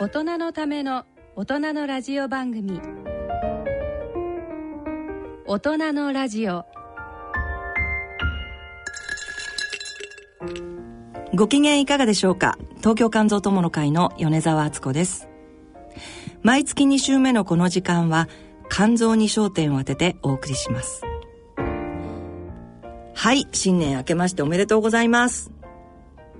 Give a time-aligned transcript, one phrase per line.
[0.00, 1.04] 大人のための
[1.36, 2.80] 大人のラジオ番組。
[5.46, 6.64] 大人のラジオ。
[11.34, 12.56] ご機嫌いかがでしょうか？
[12.78, 15.28] 東京肝臓友の会の米沢敦子です。
[16.40, 18.26] 毎月2週目のこの時間は
[18.70, 21.02] 肝臓に焦点を当ててお送りします。
[23.14, 25.49] はい新年明けましておめでとうございます。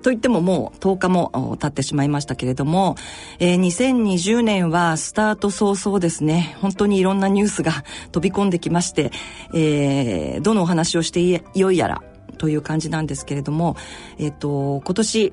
[0.03, 2.97] と言ってももう10日も経ってしまいましたけれども、
[3.39, 9.11] えー、2020年はスタート早々ですね、本当にいろんなニュースが飛び込んできまして、
[9.53, 12.03] えー、どのお話をしてよいやら
[12.39, 13.77] という感じなんですけれども、
[14.19, 15.33] えっ、ー、と、今年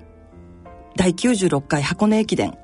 [0.98, 2.58] 第96回箱根駅伝、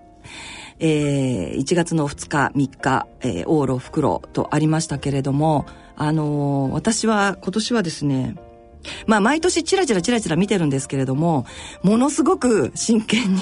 [0.80, 8.36] えー、1月の2日、3日、えー、往路、袋とありましたけれども、あのー、私は今年はですね、
[9.08, 11.46] まあ毎年チラチラチラチラ見てるんですけれども、
[11.84, 13.42] ものすごく真剣に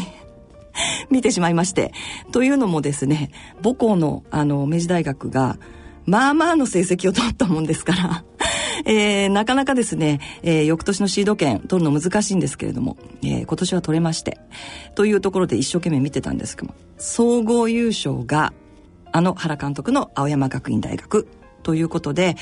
[1.09, 1.94] 見てしまいまして。
[2.31, 3.31] というのもですね、
[3.64, 5.58] 母校のあの明治大学が、
[6.06, 8.23] まあまあの成績を取ったもんですから
[8.86, 14.39] えー、なかなかですね、えー、翌年のシード権取るの難しいんですけれども、えー、今年は取れまして、
[14.95, 18.53] というところで一生懸命見てたんですけども、総合優勝が、
[19.12, 21.28] あの原監督の青山学院大学
[21.62, 22.36] ということで、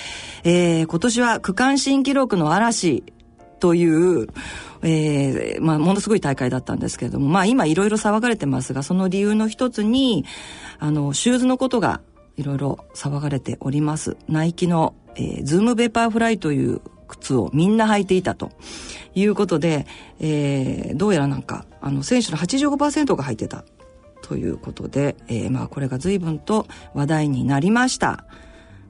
[0.43, 3.03] えー、今年は区間新記録の嵐
[3.59, 4.27] という、
[4.81, 10.25] えー、まあ、ものすごい大会だったんですけれども、まあ、今いろいろ騒がれてますが、その理由の一つに、
[10.79, 12.01] あの、シューズのことが
[12.37, 14.17] いろいろ騒がれております。
[14.27, 18.51] ナイキの、えー、ズームベーパーフライという靴をみんな履いていたと
[19.13, 19.85] いうことで、
[20.19, 23.65] えー、どうやらなんか、あの、選手の85%が履いてた
[24.21, 28.25] ということで、えー、まあ、これが随分と話題になりました。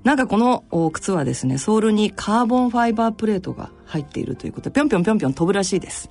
[0.03, 6.09] なんかこの靴はですね、ソールにカーボンファイバープレートが入っているということで、ぴょんぴょんぴょんぴょん飛ぶらしいです。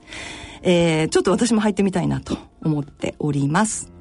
[0.63, 3.98] えー、ちょっと私も入ってみたいなと思っております。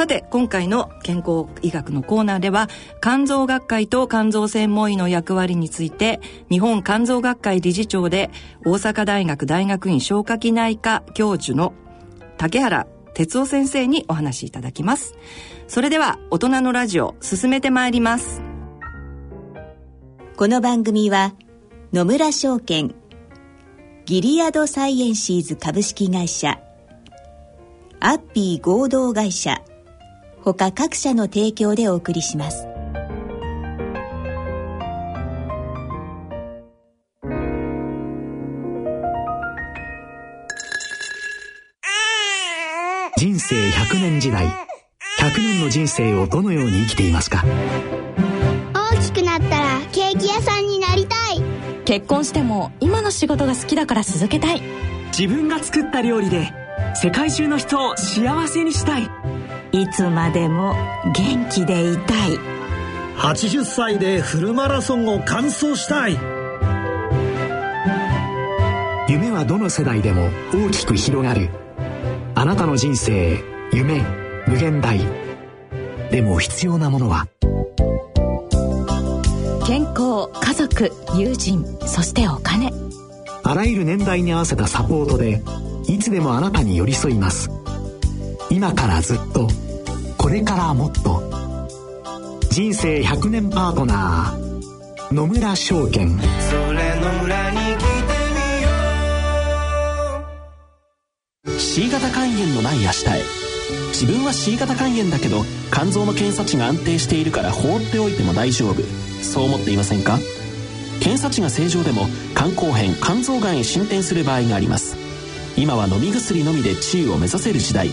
[0.00, 2.70] さて、今回の健康医学のコーナーでは、
[3.02, 8.30] 肝臓学会と肝臓専門医の役割について、日本肝臓学会理事長で、
[8.64, 11.74] 大阪大学大学院消化器内科教授の
[12.38, 15.16] 竹原哲夫先生にお話しいただきます。
[15.68, 18.40] それでは、大人のラジオ、進めてまいります。
[20.34, 21.34] この番組は、
[21.92, 22.94] 野村証券、
[24.06, 26.58] ギリアドサイエンシーズ株式会社、
[28.00, 29.60] アッピー合同会社、
[30.42, 32.66] 他各社の提供でお送りします。
[43.16, 44.46] 人生100年時代。
[45.18, 47.44] 100年の人生をどのように生きていますか？
[48.72, 51.42] 大きくなったらケーキ屋さんになりたい。
[51.84, 54.62] 結婚しても今の仕事が好きだから続けたい。
[55.08, 56.50] 自分が作った料理で
[56.94, 59.10] 世界中の人を幸せにしたい
[59.72, 60.74] いつまでも
[61.14, 62.38] 元気でいたい。
[63.16, 66.18] 80歳でフルマラソンを完走したい。
[69.08, 71.50] 夢はどの世代でも大きく広がる。
[72.34, 73.38] あなたの人生
[73.72, 74.02] 夢
[74.48, 74.98] 無限大。
[76.10, 77.28] でも必要なものは？
[79.66, 82.72] 健康家族友人そしてお金。
[83.44, 85.40] あらゆる年代に合わせたサポートで
[85.86, 87.50] いつでもあなたに寄り添います
[88.50, 89.48] 今からずっと
[90.18, 91.22] これからもっと。
[92.50, 96.18] 人生100年パートナー野村証券。
[96.18, 96.24] そ
[96.72, 97.84] れの裏に来て
[98.34, 98.68] みよ
[101.56, 103.22] う C 型肝炎のない明日へ。
[103.90, 108.82] 自分は C 型肝炎だけど肝臓の検査値が安定しているから放っておいても大丈夫。
[109.22, 110.18] そう思っていませんか？
[110.98, 114.96] 検査値が正常でも肝硬変肝臓がんへ進展する場合があります。
[115.56, 117.92] 今は飲み薬のみで治癒を目指せる時代。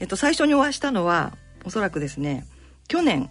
[0.00, 1.32] えっ、と最初にお会いしたのは
[1.64, 2.46] おそらくですね
[2.88, 3.30] 去年、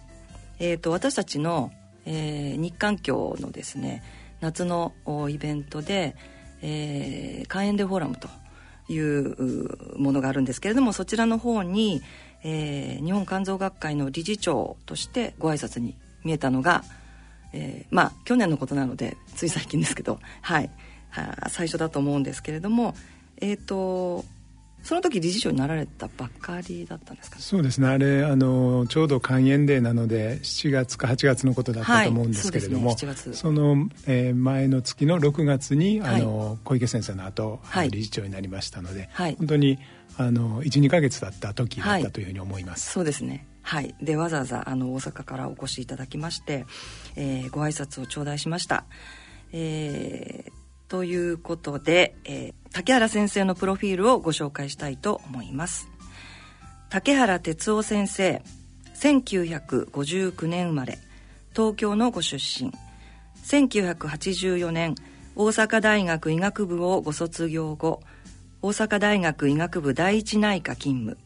[0.58, 1.70] えーと、私たちの、
[2.04, 4.02] えー、日韓協のですね
[4.46, 4.92] 夏の
[5.28, 6.16] イベントで、
[6.62, 8.28] えー、肝炎でフォーラムと
[8.88, 12.02] いうものがあるんですけれどもそちらの方に、
[12.44, 16.84] えー、日本肝臓学会の理事長としてご挨拶に見えたのが、
[17.52, 20.70] えー、まあ去年のことなのでつい最近ですけどはい。
[21.48, 22.94] 最初だと思うんですけれども
[23.40, 24.24] えっ、ー、と
[24.86, 27.88] その時理事長になられたばっかりだったんですか、そうですね。
[27.88, 39.80] あれあのちょうど肝炎デーなので7月か8月のことだったと思うんですけれども、はいそね、その、えー、前の月の6月にあの、はい、小池先生の後、はい、理事長になりましたので、はい、本当に
[40.18, 42.22] あの12か月だった時だったとい。
[42.22, 43.44] うふうに思います、そうですね。
[43.62, 43.92] はい。
[44.00, 46.64] でわざわざあの大阪からお越しいただきまして、
[47.16, 48.84] えー、ご挨拶を頂戴しました。
[49.52, 55.88] えーということで、えー、竹原先生のプロフィールをご紹介したいと思います。
[56.88, 58.42] 竹原哲夫先生
[58.94, 60.98] 1959年生まれ
[61.54, 62.72] 東京のご出身。
[63.44, 64.94] 1984年
[65.34, 68.00] 大阪大学医学部をご卒業後
[68.62, 71.18] 大阪大学医学部第一内科勤務。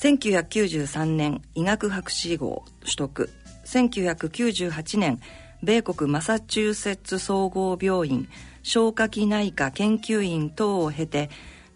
[0.00, 3.30] 1993年医学博士号取得。
[3.64, 5.20] 1998年
[5.62, 8.28] 米国マサチューセッツ総合病院。
[8.62, 11.30] 消化器内科研究員等を経て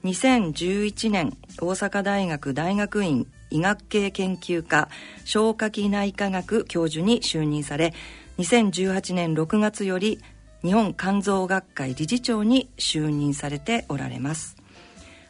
[0.04, 4.88] 2011年大阪大学大学院医学系研究科
[5.24, 7.92] 消化器内科学教授に就任され
[8.38, 10.20] 2018年6月より
[10.62, 14.56] 日本肝臓学会理事長に就任されておられます。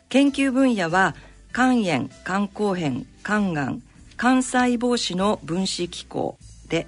[0.09, 1.15] 研究分野は
[1.53, 3.83] 肝炎肝硬変肝がん
[4.19, 6.39] 肝細胞死の分子機構
[6.69, 6.87] で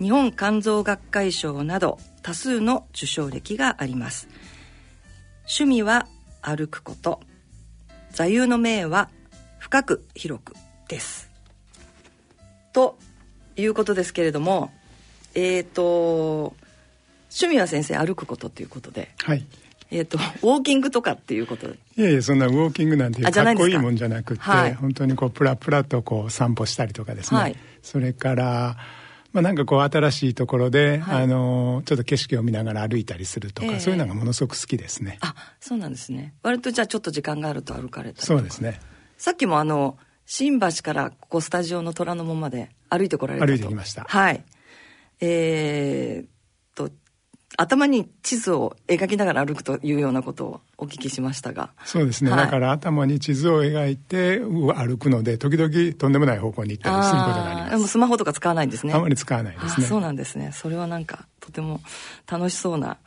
[0.00, 4.28] 日本肝臓学会賞など多数の受賞歴があります。
[5.42, 6.06] 趣味は
[6.42, 7.20] 歩くこと。
[8.12, 9.08] 座右の銘は
[9.58, 10.54] 深く広く
[10.88, 11.30] です。
[12.72, 12.98] と
[13.56, 14.70] いうことですけれども
[15.34, 16.54] えっ、ー、と
[17.30, 19.44] 趣味は先生歩くことということではい。
[19.90, 23.28] えとウォーキングとかっていうこといやいやそんなウォーキングなんてか？
[23.28, 28.76] っこいいもんじゃなくて、はい、本当にこうプラプラとこう散歩したりとかですね、はい、それから
[29.32, 35.18] まあ、なんかこう新しいところで、はい、あのちょっと景色を見ながら歩いたりするとか、えー、そういうのがものすごく好きですね。
[35.20, 36.34] あそうなんですね。
[36.42, 38.80] 割とじゃあちょっと時間があると歩かれたりそうですね
[39.18, 44.04] さっきもあの新橋からここスタジオの虎ノ門まで歩いてこられた歩いてきました。
[44.08, 44.44] はい。
[45.20, 46.37] えー、
[47.60, 51.70] 頭に地図を描きながら歩くというようなことをお聞きしましたが。
[51.84, 57.70] そうですね、はい、だから頭に地図を描いて歩くので時々とんでもない方向に行ったりすることがあります。
[57.72, 58.94] でもスマホとか使わないんですね。
[58.94, 59.86] あまり使わないですね。
[59.88, 60.52] そうなんですね。
[60.52, 61.80] それはなんかとても
[62.30, 62.98] 楽しそうな、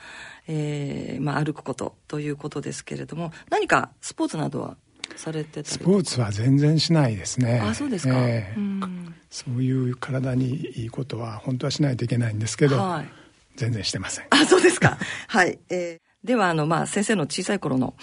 [0.50, 3.32] えーまあ、歩くことということですけれども。
[3.50, 4.76] 何かスポーツなどは
[5.16, 7.62] されてスポーツは全然しないですね。
[7.64, 13.21] あそうですか、えー、そういう体にいいことは本当はしないといけないんですけど、はい
[13.56, 14.26] 全然してません。
[14.30, 14.98] あ、そうですか。
[15.28, 15.60] はい。
[15.70, 17.96] えー、では、あの、まあ、先生の小さい頃の、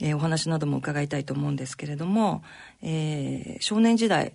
[0.00, 2.42] えー、お話なども伺いたいと思うんですけれども、
[2.82, 4.32] えー、少年時代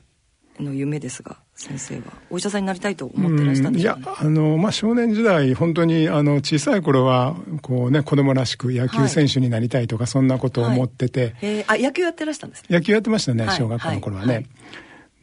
[0.60, 11.22] の夢ですが、先生はお医者さんになりたいと思ってらしたんですか、ね、いや、あの、まあ、少年時代、本当に、あの、小さい頃は、こうね、子供らしく野球選手になりたいとか、はい、そんなことを思ってて。
[11.22, 12.68] はい、えー、あ、野球やってらしたんですね。
[12.70, 14.34] 野球やってましたね、小学校の頃はね。
[14.34, 14.46] はい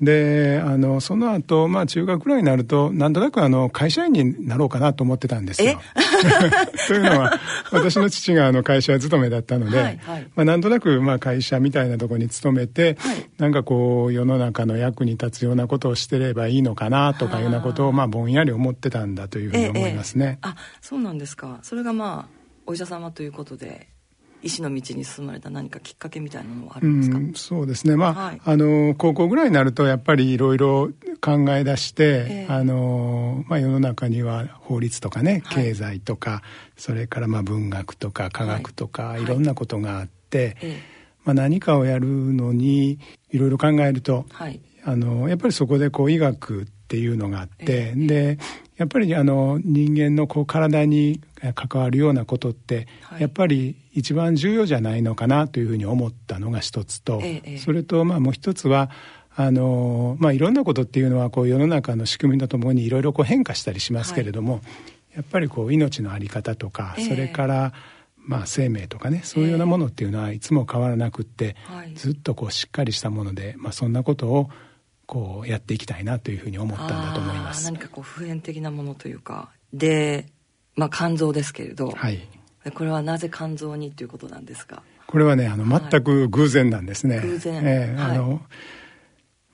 [0.01, 5.81] で、あの、その後、まあ中学ぐらいになると、なんとなくあの、会社員になろうかなと思ってたんですよ。
[6.87, 7.41] というのは、
[7.73, 20.27] 私の父があの、会社勤めだったので、はいはい、まあなんとなく、まあ会社みたいなところに勤めて、はい、なんかこう、世の中の役に立つようなことをしてればいいのかなとかいうようなことを、まあぼんやり思ってたんだというふうに思いますね。
[20.27, 21.59] ええ、あ、そうなんですか。
[21.63, 23.89] それがまあ、お医者様ということで。
[24.43, 27.97] 医師の道に進まれた何かきっかけみたいなのはあるんですか、うん、そうですね。
[27.97, 30.91] まあ、はい、あの高校ぐらいになるとやっぱりいろいろ
[31.21, 36.41] 考え出して、えー、あのまあ、世の中には法律とかね経済とか、はい、
[36.81, 40.79] それからまあ文学とか科学とか、はい、いろんなことがあって、えー、
[41.25, 42.99] まあ、何かをやるのに
[43.31, 44.27] いろいろ考えると、
[44.85, 48.39] あのやっぱりそこでこう医学っていうのがあって、えー、で
[48.79, 51.21] やっぱりあの人間のこう体に
[51.55, 58.91] 関わるようなことって、はい、やっぱり一番重要じゃないのかなというふうに思ったのが一つと、ええ、それとまあもう一つは
[59.37, 64.63] あの、まあ、いろんなことっていうのはこう世の中の仕組みとともにいろいろこう変化したりしますけれども、はい、
[65.17, 67.75] やっぱりこう命の在り方とか、え、それから
[68.17, 71.57] まあ生命とかねそういうようなものっていうのはいつも変わらなくって、
[71.97, 74.51] ずっとこうしっかりしたもので、まあ、そんなことを
[75.09, 77.65] こうやっていきたいなというふうに思ったんだと思います。
[77.65, 79.49] 何かこう普遍的なものというか。
[79.73, 80.27] で、
[80.77, 82.21] まあ、肝臓ですけれど、はい、
[82.75, 84.83] これはなぜ肝臓にということなんですか？
[85.07, 87.21] これはねあの全く偶然なんですね。
[87.21, 88.43] 偶然、えー、あの、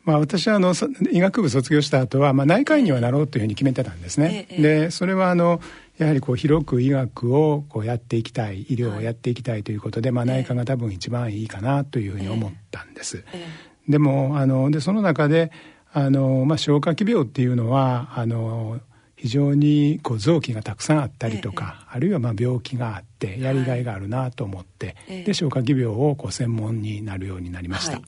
[0.02, 0.74] まあ、私はあの
[1.12, 4.48] 医学部卒業した後は、まあ、内科医にはなろうというふうに決めてたんですね。
[4.50, 5.60] ええ、でそれはあの
[5.98, 13.24] やはりこう広く医学をこうやっていきたい医療をやっていきたいということで、はい、まあ、内科が多分一番いいかなというふうに思ったんです。
[13.32, 13.46] え、
[13.88, 15.50] でもあのでその中で
[15.92, 18.80] あの、まあ、消化器病っていうのはあの
[19.16, 27.92] 非常にこう臓器がたくさんあったりとか、あるいはまあ病気があってやりがいがあるなと思って、で消化器病をこう専門になるようになりました。
[27.92, 28.02] はい。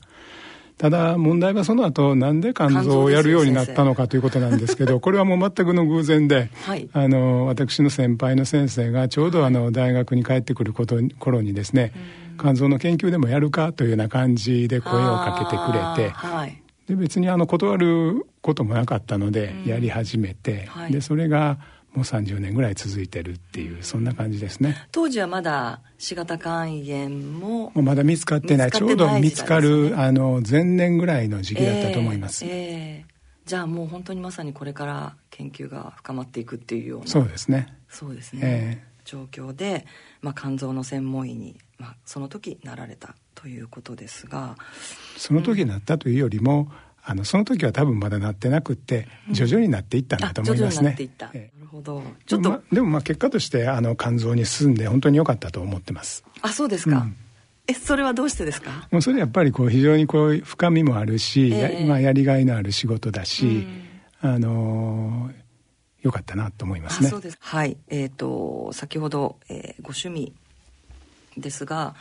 [0.77, 11.93] ただ問題はその後なんで肝臓をやるようになったのかということなんですけどこれはもう全くの偶然で、はい、あの私の先輩の先生がちょうどあの大学に帰ってくること頃にですね、
[12.37, 15.61] 肝臓の研究でもやるかというような感じで声をかけて
[15.95, 21.57] くれて、はい、で別にあの断ることもなかったのでやり始めて、はい、でそれが
[21.93, 24.87] もう30年ぐらい続いてるっていうそんな感じですね。
[24.91, 33.05] 当時はまだ C 型肝炎もまだ見つかってないちょうど見つかるあの前年ぐらいの時期だったと思います、えーえ。
[33.07, 37.73] ー、じゃあもう本当にまさにこれから研究が深まっていくっていうようなそうですね。
[37.89, 39.87] そうですね、えー、状況で、
[40.21, 44.55] まあ、肝臓の専門医に、まあ、その時なられたということですが
[45.15, 51.09] その時なったというよりも、うんあのその時は多分まだなってなくって徐々になっていったんだと思いますね。
[51.17, 52.03] なるほど。
[52.25, 56.25] ちょっとでも,、でもまあ結果としてあの肝臓に進んで本当に良かったと思ってます。
[56.41, 56.97] あそうですか。
[56.97, 57.15] うん、
[57.67, 58.89] えそれはどうしてですか？
[58.91, 63.65] もうそれやっぱりこう非常にこう深みもあるし、えー、まあやりがいのある仕事だし、
[64.21, 65.31] うん、あの
[66.01, 67.09] 良かったなと思いますね。
[67.09, 67.37] そうです。
[67.39, 67.77] はい。
[67.87, 70.33] えっ、ー、と先ほど、えー、ご趣味
[71.37, 71.95] ですが。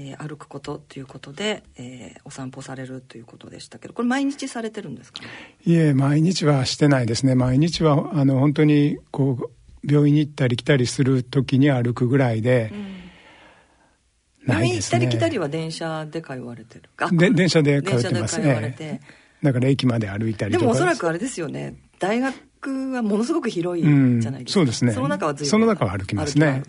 [0.00, 5.28] えー、歩くことということで、えー、お散歩されるということでしたけどこれ毎日されてるんですか、ね、
[5.66, 7.34] いえ毎日はしてないですね。
[7.34, 9.50] 毎日はあの本当にこう
[9.84, 15.00] 病院に行ったり来たりする時に歩くぐらいで、うん、ないですね。
[15.00, 18.38] 行ったり来たりは電車で通われてるで電車で通ってます。
[18.38, 20.60] ね、えー、だから駅まで歩いたりとか。
[20.60, 21.74] でもおそらくあれですよね。
[21.98, 24.92] 大学はものすごく広いじゃないですか、うん、そうですね。
[24.92, 26.62] その中はその中は歩きますね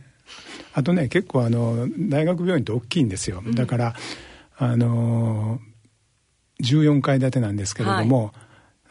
[0.74, 3.42] あとね結構あの大学病院って大きいんですよ。
[3.54, 3.96] だから、
[4.58, 5.60] あの
[6.64, 8.32] 14階建てなんですけれども、はい。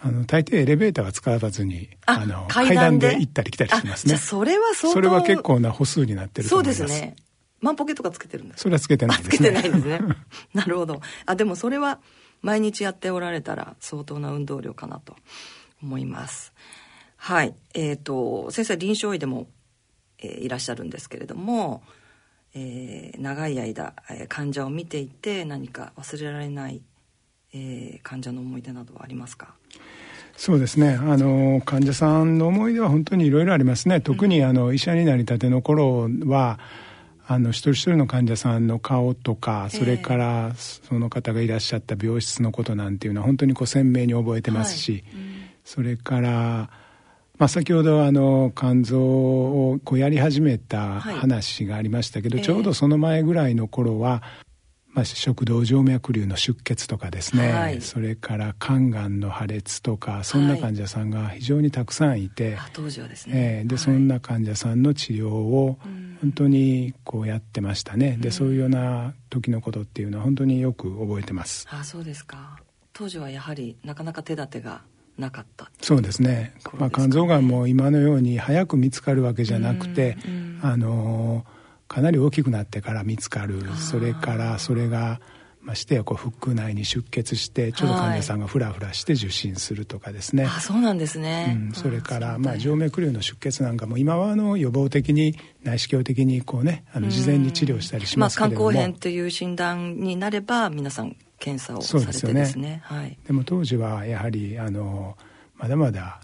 [0.00, 3.18] あの大抵エレベーターは使わずにあの階段で？
[3.18, 4.16] 行ったり来たりしますね。
[4.16, 6.78] それはそれは結構な歩数になってると思います。
[6.78, 7.16] そうですね。
[7.60, 9.36] 万歩計とかつけてるんですそれはつけてないですね。
[9.36, 10.00] つけてないですね。
[10.54, 11.00] なるほど。
[11.26, 11.98] あでもそれは
[12.42, 15.16] 毎日やっておられたら相当な運動量かなと
[15.82, 16.52] 思います。
[17.16, 17.54] はい。
[17.74, 19.48] えっ、ー、と先生臨床医でも
[20.20, 21.82] えー、いらっしゃるんですけれども、
[22.54, 26.80] えー、長い間、えー、患者を見ていて何か忘れられない、
[27.52, 29.54] えー、患者の思い出などはありますか？
[30.36, 30.98] そうですね。
[31.00, 34.00] あの患者さんの思い出は本当にいろいろありますね。
[34.00, 36.60] 特にあの医者になりたての頃は
[37.26, 45.20] あの一人一人の患者さんの顔とかそれからその方がいらっしゃった病室のことなんていうのは本当にこう鮮明に覚えてますし、はい。
[45.20, 45.34] うん、
[45.64, 46.70] それから
[47.38, 54.24] まあ、先ほどあの肝臓をこうやり始めた話がありましたけど、はい、ちょうどその前ぐらいの頃は、
[54.88, 65.78] まあ、食道静脈瘤の出血とかですね、はい、それから肝がんの破裂とかそんな患者さんが非常にたくさんいて、はい、当時はですね、えー、で、そんな患者さんの治療を
[66.20, 71.68] 本当にこうやってましたね、でそういうような時のことっていうのは本当によく覚えてます。
[71.70, 72.58] あそうですか。
[72.92, 74.82] 当時はやはりなかなか手立てが
[75.18, 75.70] なかった。
[75.82, 80.16] そうですね、ね、まあ、肝臓がんも今のように早く見つかるわけじゃなくて、
[80.62, 81.44] あの
[81.88, 83.62] かなり大きくなってから見つかる。
[83.76, 85.20] それからそれが
[85.68, 102.32] ましてやこう腹腔内に出血してちょうど患者さんがフラフラして受診するとかですね、あそうなんですね、うん、それからまあ静脈瘤の出血なんかも今はあの予防的に内視鏡的にこうねあの事前に治療したりしますけれども、まあ、肝硬変という診断になれば皆さん検査をされてですね。
[102.34, 105.16] ですね、はい、でも当時はやはりあの
[105.56, 106.20] まだまだ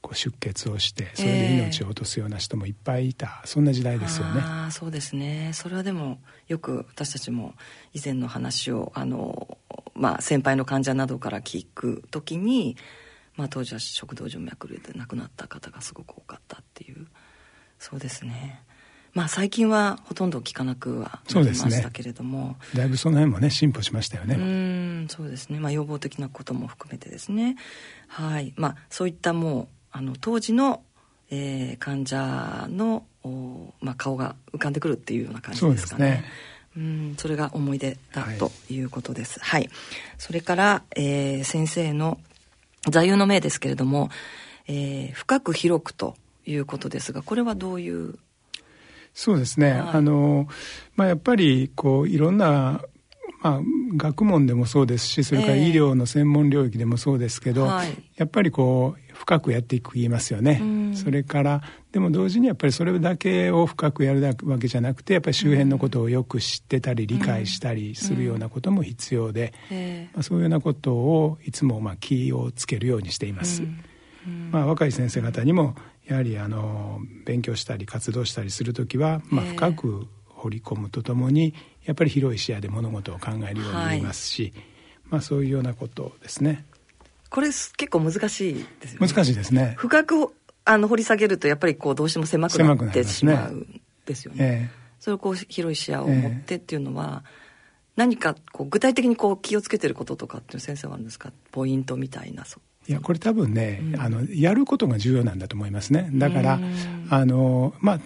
[0.00, 4.40] こう出血をしてそれで命を落とすような人もいっぱいいた、えー、そんな時代ですよね。
[4.44, 5.50] あそうですね。
[5.54, 6.18] それはでも
[6.48, 7.54] よく私たちも
[7.94, 9.58] 以前の話をあの、
[9.94, 12.76] まあ、先輩の患者などから聞く時に、
[13.36, 17.06] まあ、当時は食道静脈瘤で亡くなった方がすごく多かったっていう。
[17.78, 18.62] そうですね。
[19.14, 24.36] まあ最近はほとんど聞かなくはなりましたけれども、ね、だいぶその辺もね進歩しましたよね。
[24.36, 25.60] うんそうですね。
[25.60, 27.56] まあ予防的なことも含めてですね。
[28.08, 28.54] はい。
[28.56, 30.82] まあそういったもうあの当時の、
[31.30, 36.04] えー、患者のお、まあ、顔が浮かんでくるっていうような感じですかね。
[36.04, 36.24] ね。
[36.76, 39.70] うんそれが思い出だということです、はい、はい、
[40.16, 42.18] それから、えー、先生の
[42.88, 44.08] 座右の銘ですけれども、
[44.68, 46.16] えー、深く広くと
[46.46, 48.18] いうことですがこれはどういう
[49.14, 50.48] そうですね、はい、あの
[50.96, 52.82] まあ、やっぱりこういろんな
[53.42, 53.60] まあ、
[53.96, 69.52] 学問でもそうですしそれから医療の専門領域でもそうですけど、えーはい、やっぱりこう深くやっていく言いますよね、うん、それからでも同時にやっぱりそれだけを深くやるわけじゃなくてやっぱり周辺のことをよく知ってたり理解したりするようなことも必要で、
[70.14, 73.62] まあ、そういうようなことをいつもまあ気をつけるようにしています。
[74.52, 75.74] まあ、若い先生方にも
[76.12, 81.54] やはりあの勉強したり活動したりする時は、まあ、深く掘り込むとともに
[81.84, 84.64] やっぱり広い視野で物事を考えるようになりますし、はい、
[85.10, 86.64] まあ、そういうようなことですね。
[87.30, 89.08] これ結構難しいですよね。
[89.08, 89.74] 難しいですね。
[89.78, 94.44] 深くあの掘り下げるとやっぱりこうどうしても狭くなってしまうんですよね。
[94.44, 97.30] ねえー、それをこう広い視野を持ってっていうのは、えー、
[97.96, 101.32] 何かこう具体的にこう気をつけてることとかっていう先生はあるんですか？
[101.52, 102.44] ポイントみたいな。
[102.88, 106.10] いやこれ多分ね、うん、あのやることが重要なんだと思いますね。
[106.14, 106.58] だから
[107.10, 107.98] あの、まあ、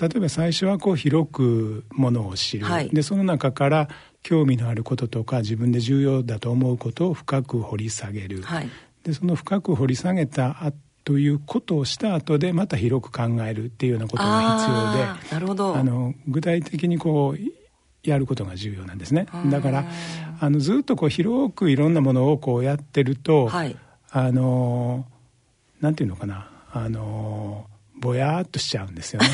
[0.00, 3.88] 例えば最初はこう広くものを知る、はい、でその中から
[4.22, 8.70] 興味のあることとか自分で重要だと思うことを深く掘り下げる、はい、
[9.02, 15.76] でその深く掘り下げたということをした後でまた広く考えるっていうようなことが必要でなるほど。
[15.76, 17.38] あの具体的にこう
[18.08, 19.26] やることが重要なんですね。
[19.50, 19.84] だから
[20.40, 23.76] あのずっとこう広くいろんなものをこうやってると、はい
[24.16, 25.04] あの
[25.80, 26.48] なんていうのかな。
[26.72, 29.28] あのぼやっとしちゃうんですよね。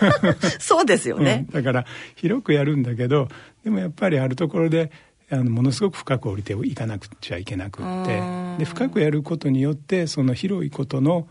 [0.58, 3.28] そうですよね、うん、だから広くやるんだけど
[3.62, 4.90] でもやっぱりあるところで
[5.30, 8.20] あのものすごく深く降りていかなくちゃいけなくって。
[8.58, 11.28] で深くやることによってその広いことの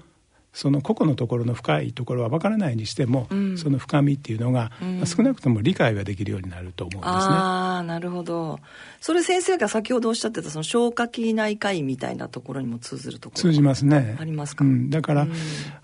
[0.58, 7.12] その個々のところの深いところは分からないにしても、うん、その深みっていうのが、うん、まあ、少なくとも理解ができるようになると思うんですね。
[7.12, 8.60] ああなるほど。
[9.00, 14.18] それ先生が先ほどおっしゃってたその消化器内科医みたいなところにも通ずるところ通じますね。
[14.20, 14.66] ありますか？
[14.66, 15.28] うん、だから、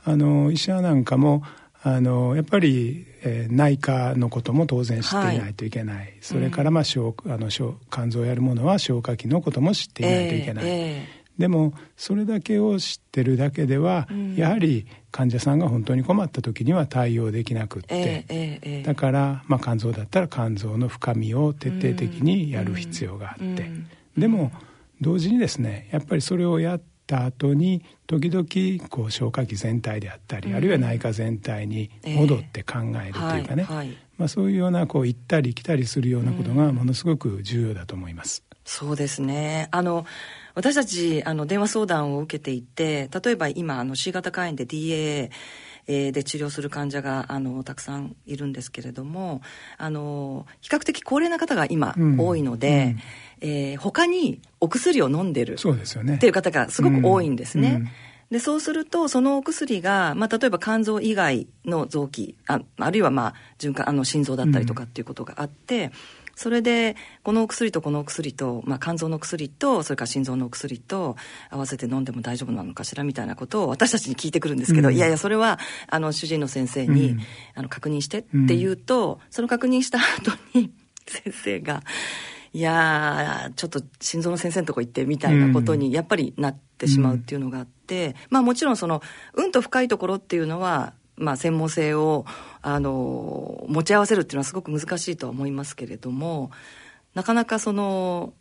[0.05, 1.43] あの医者なんかも
[1.83, 10.65] あのやっぱり、えー、内科のことも当然知っていないといけない、はい、それから、まあ、小あの小肝臓をやるものは消化器のことも知っていないといけない。
[10.65, 24.51] えーえーでもそれだけを知ってるだけでは、うん、やはり患者さんが本当に困った時には対応できなくって、えーえー、だから、まあ、肝臓だったら肝臓の深みを徹底的にやる必要があって、うん、でも
[25.01, 38.43] 同時にですねやっぱりそれをやった後に時々こう消化器全体であったり、うん、あるいは内科全体に戻って考えるというかね、えーはいはい、まあ、そういうようなこう行ったり来たりするようなことがものすごく重要だと思います。
[38.65, 39.67] そうですね。
[39.71, 40.05] あの
[40.55, 45.29] 私たちあの電話相談を受けていて例えば今あの C 型肝炎で DAA
[45.87, 49.41] で治療する患者があのたくさんいるんですけれども
[49.77, 52.95] あの比較的高齢な方が今多いので、
[53.41, 57.69] うん、えー、他にお薬を飲んでるそうですよ、ね、っていう方がすごく多いんですね。
[57.69, 57.75] うん。
[57.75, 57.89] うん。
[58.31, 65.91] でそうするとそのお薬が、まあ、例えば肝臓以外の臓器ああるいはまあ循環あの心臓だったりとかっていうことがあって、
[66.35, 71.15] それでこのお薬とこのお薬と、まあ、肝臓の薬とそれから心臓のお薬と
[71.49, 77.19] 合わせて飲んでも大丈夫なのかしらみたいなことを私たちに聞いてくるんですけど、うん、いやいやそれはあの主治医の先生に、うん、
[77.55, 80.71] あの確認してって言うと、その確認した後に
[81.07, 81.83] 先生が
[82.53, 89.01] 「いやちょっと心臓の先生のとこ行って」みたいなことにやっぱりなってしまうっていうのがあって、まあもちろんその
[89.33, 92.25] うんと深いところっていうのはまあ、専門性を
[92.61, 96.51] あの持ち合わせるっていうのはすごく難しいとは思いますけれども
[97.13, 98.33] なかなかその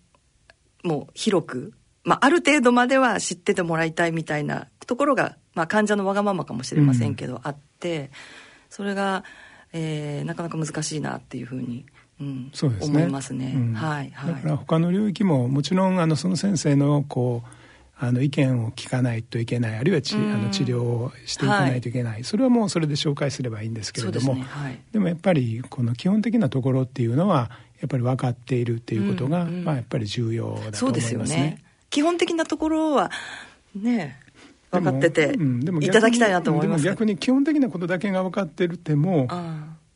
[0.83, 1.73] もう広く、
[2.05, 8.11] まあ、ある程度までは知っててもらいたいみたいなところが、まあ、患者のわがままかもしれませんけど、うん、あって
[8.71, 9.25] それが、
[9.73, 11.85] えー、なかなか難しいなっていうふうに。
[12.21, 12.99] うん、そうですね。
[12.99, 17.62] 思いますね、うん、はい、はい、だから他の領域ももちろんあのその先生のこう
[18.05, 24.47] あの意見を聞かないといけないあるいはち、うん、あの治療をしていかないといけない、はい、それはもうそれで紹介すればいいんですけれどもで、ね。
[24.49, 31.27] はい、でもやっぱりこの基本的なところっていうのはやっぱり分かっているっていうことが、うんうん、まあ、やっぱり重要だと思いますね。
[31.27, 31.59] すね。
[31.91, 33.13] 基本的なところは
[33.77, 34.19] ね
[34.73, 36.85] 分かってて、うん、でもいただきたいなと思います。
[36.85, 39.29] 逆に基本的なことだけが分かってるっても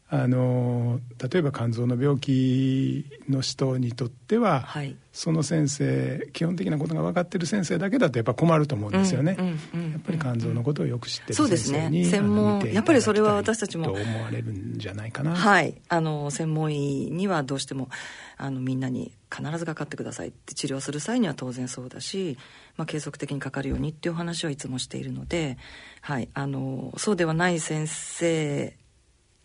[0.08, 13.86] あの例えば肝臓の病気の人にとっては、はい、その先生基本的なことが分かってる先生だけだとやっぱ困ると思うんですよね、うんうん、やっぱり肝臓のことをよく知ってる先生に、ね、専門やっぱりそれは私たちも。
[13.86, 15.34] と思われるんじゃないかな。
[15.34, 15.74] はい。
[15.88, 17.88] あの専門医にはどうしても
[18.36, 22.38] あのみんなに必ずかかってくださいって治療する際には当然そうだし、
[22.76, 25.58] まあ、継続的にかかるようにっていう話はいつもしているので、
[26.00, 28.76] はい、あのそうではない先生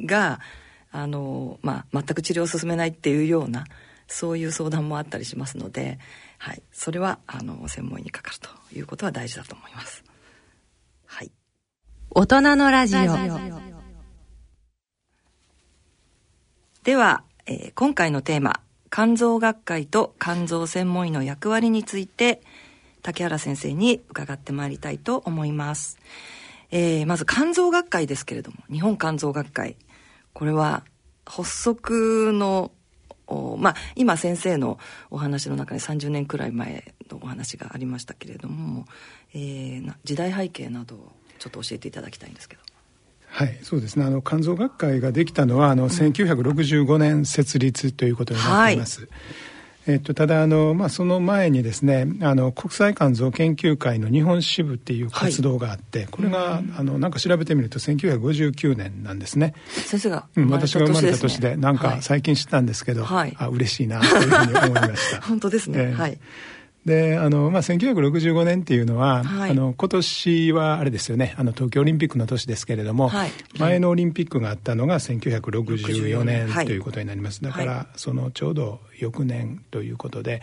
[0.06, 0.40] が
[0.92, 3.66] あの、まあ、全く治療を進めないっていうような
[4.08, 6.00] そういう相談もあったりしますので、
[6.38, 10.04] はい、それはあの専門医にかかるということは大事だと思います。
[11.06, 11.32] はい、
[12.10, 13.02] 大人のラジオ。
[16.84, 18.60] では、えー、今回のテーマ
[18.92, 22.42] 肝臓学会と肝臓専門医の役割について
[23.02, 25.98] 竹原先生に伺ってまいりたいと思います、
[26.72, 29.76] えー、まず肝臓学会ですけれども日本肝臓学会
[30.34, 30.84] これは
[31.26, 32.72] 発足の
[33.58, 34.78] まあ、今先生の
[35.10, 38.86] お話の中に30年くらい前のお話がありましたけれども、
[39.34, 42.62] えー、時代背景などをちょっと教えていただきたいんですけど。
[43.28, 44.04] はい、そうですね。
[44.04, 49.02] あの肝臓学会ができたのはあの、うん、1965年設立ということになっています。
[49.02, 49.10] はい
[49.88, 59.54] えっと、ただあの、まあ、その前にですねあの国際肝臓研究会の日本支部っていう活動があって、はい、これが、あのなんか調べてみると1959年なんですね。
[59.68, 65.22] 先生が、うん、私が生まれた年で、なんか最近知ったんですけど、はい、あ嬉しいなというふうに思いました。
[65.26, 66.20] 本当ですね、えー、はい
[66.86, 71.36] であの、まあ、1965年っていうのは、はい、あの今年はあれですよね。
[71.38, 76.50] あの東京オリンピックの年ですけれども、はい、前のオリンピックがあったのが1964年。
[76.66, 80.42] ということになります、だから、そのちょうど翌年ということで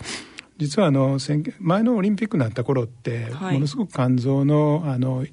[0.58, 1.18] 実はあの
[1.60, 5.24] 前のオリンピックになった頃って、ものすごく肝臓のあの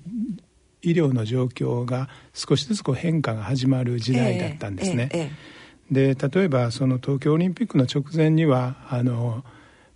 [0.82, 5.10] 医療の状況が少しずつこう変化が始まる時代だったんですね。
[5.12, 9.44] えーえー、で例えばその東京オリンピックの直前にはあの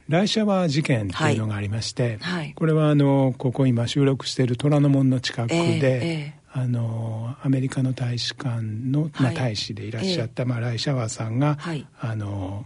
[0.09, 2.39] ライシャワー事件っていうのがありまして、はい。
[2.39, 11.59] はい、これはあのここ今収録している虎ノ門の近くで、えーえー、あのアメリカの大使館の、まあ、大使でいらっしゃった、まあ、ライシャワーさんが、
[11.99, 12.65] あの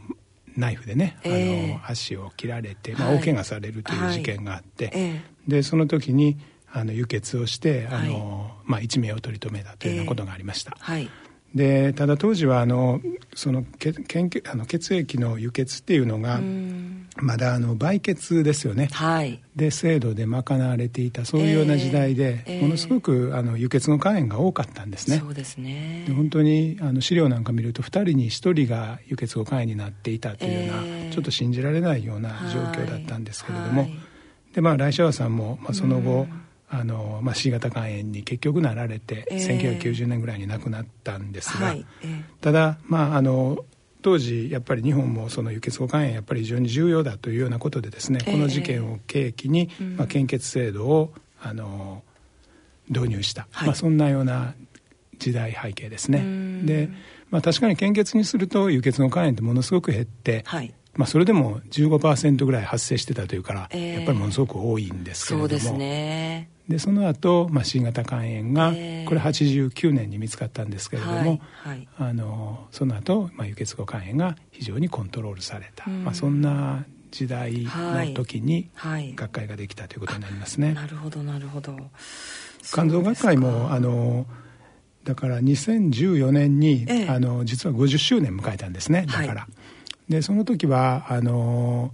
[0.56, 6.38] ナイフでね、えー、あの足を切られて、まあ、大怪我されるという事件があって、でその時に
[6.72, 10.78] あの輸血をしてあの、まあ、一命を取り留めたというようなことがありました。
[10.80, 11.10] はい。
[11.54, 13.00] でただ当時はあの
[13.36, 16.40] その血あの血液の輸血っていうのが
[17.18, 25.20] まだあの売血ですよね、はい、で制度で賄われていたそういうような時代で、えー、ものすごくあの輸血の肝炎が多かったんですね。
[25.20, 26.06] そうですね。
[26.08, 33.98] で本当にあの資料なんか見ると2人に1人が輸血後肝炎になっていたというような、えー、ちょっと信じられないような状況だったんですけれども、はい、
[34.54, 36.28] でまあ来シャワさんも、まあ、その後、
[36.70, 41.86] あのまあ、C 型肝炎に結局なられて、えー、1990年ぐらいに亡くなったんですが、はい。
[42.02, 43.64] えー、ただ、まあ、あの
[44.04, 52.04] 当時やっぱり日本もその輸血後肝炎やっぱり非常に重要だというようなことでですね、えー、この事件を契機に、まあ、献血制度をあの
[52.90, 54.54] 導入した、はい、まあ、そんなような
[55.18, 56.66] 時代背景ですね。
[56.66, 56.90] で、
[57.30, 60.74] まあ、確かに献血にすると輸血後肝炎ってものすごく減って、はい。
[60.96, 65.50] まあ、それでも15%ぐらい発生してたというから、えー、やっぱりものすごく多いんですけれども。
[65.50, 68.76] そうですねでその後、まあ C 型肝炎が、こ
[69.16, 78.70] れ89年に見つかったんですけれども、はいはい、あのその後、まあ輸血後肝炎が非常にコントロールされた、まあ、そんな時代の時に
[79.16, 80.74] 学会ができたということになりますね。
[80.74, 81.78] なるほどなるほど。
[82.72, 84.26] 肝臓学会もあの
[85.04, 89.06] だから2014年に、ええ、あの実は50周年迎えたんですね。
[89.06, 89.42] だから。
[89.42, 89.48] は
[90.08, 91.92] い、でその時はあの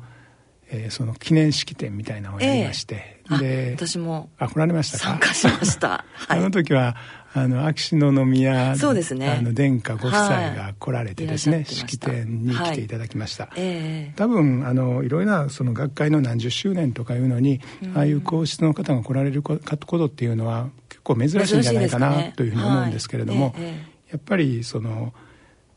[0.72, 5.04] えー、その記念式典みたいなのをやりまして、えー、で私もあ来られましたか？
[5.04, 6.96] 参加しました、 はい、あの時は
[7.34, 13.54] あの秋篠宮そうです、ね、あの殿下ご夫妻が来られてですね、はい、式典に来ていただきました、はい。
[13.58, 25.14] えー、多分あのいろいろなその学会の何十周年とかいうのに、うん、ああいう皇室の方が来られることっていうのは結構珍しいんじゃないかな、というふうに思うんですけれども、えー、やっぱりその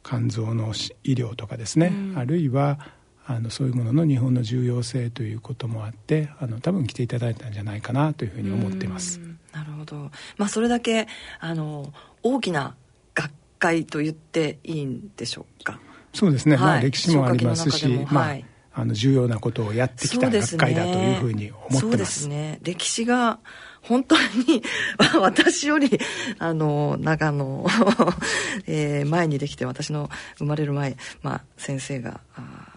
[0.02, 0.72] 肝臓の
[1.04, 2.78] 医療とかですね、うん、あるいは
[3.26, 9.20] あのそういうものの日本の重要性ということもあってあの多分来ていただいたんじゃないかなというふうに思っています。
[9.52, 11.06] なるほど、まあ、それだけ
[11.38, 12.74] あの大きな
[13.14, 15.78] 学会と言っていいんでしょうか？
[16.12, 18.36] そうですね、はい、まあ、歴史もありますし、まあ、
[18.74, 21.80] あの重要なことをやってきた学会だというふうに思ってます。
[21.80, 23.38] そうですね歴史が
[23.82, 24.62] 本当に
[25.20, 25.98] 私より
[26.38, 27.66] あの長野、
[28.66, 32.71] えー、前にできて私の生まれる前、まあ、先生があ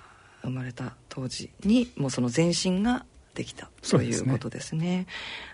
[0.45, 3.05] 生まれた当時にもうその前身が
[3.35, 4.79] できたということですね。
[4.79, 5.07] すね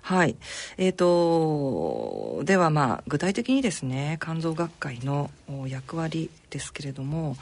[0.04, 0.36] はい。
[0.78, 5.32] えーと、ではまあ具体的にですね肝臓学会の
[5.68, 7.36] 役割ですけれども、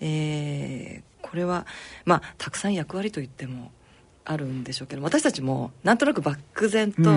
[0.00, 1.66] えー、これは
[2.04, 3.72] まあたくさん役割といっても
[4.24, 7.10] あるんでしょうけど私たちもなんとなく漠然と、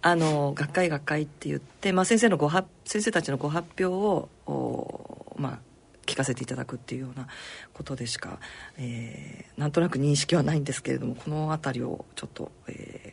[0.00, 4.28] あの学会学会って言って、まあ、先生のごは先生たちのご発表を
[5.36, 5.67] まあ
[6.08, 7.28] 聞かせていただくっていうような
[7.74, 8.38] ことでしか、
[8.78, 13.12] えー、なんとなく認識はないんですけれどもこの辺りをちょっと、え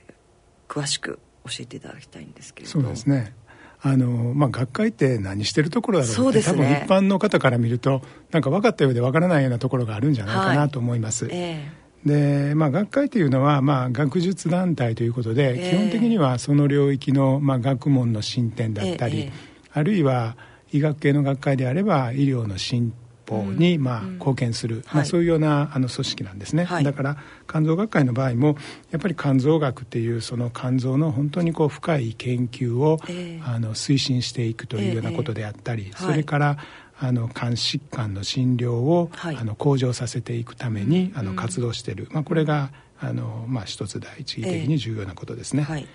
[0.68, 3.36] ー、詳しく教えていただきたいんですけれどそうですね。
[3.82, 11.26] あのまあ、学会って何してるところだろうって、ね、多分一般の方から見るとなんか分かったようで分からないようなところがあるんじゃないかなと思います。
[11.26, 11.70] はいえ。
[12.04, 19.32] ー、でまあ、学会というのは、まあ、学術団体ということで、えー、基本的にはその領域の、まあ、学問の進展だったり、えー、
[19.74, 20.36] あるいは
[20.72, 22.94] 医学系の学会であれば医療の進
[23.26, 27.18] 歩にまあ貢献する、まあ、そういうようなあの組織なんですね、だから
[27.50, 28.56] 肝臓学会の場合も
[28.92, 36.58] やっぱり肝臓学っていうその肝臓の本当にこう深い研究を、えー、あの推進していくというようなことであったり、えー、それから
[36.98, 45.66] あの肝疾患の診療を、はい、あの向上させていくために、あの活動している、まあ、これがあの、まあ、一つ第一義的に重要なことですね。
[45.68, 45.88] えーはい、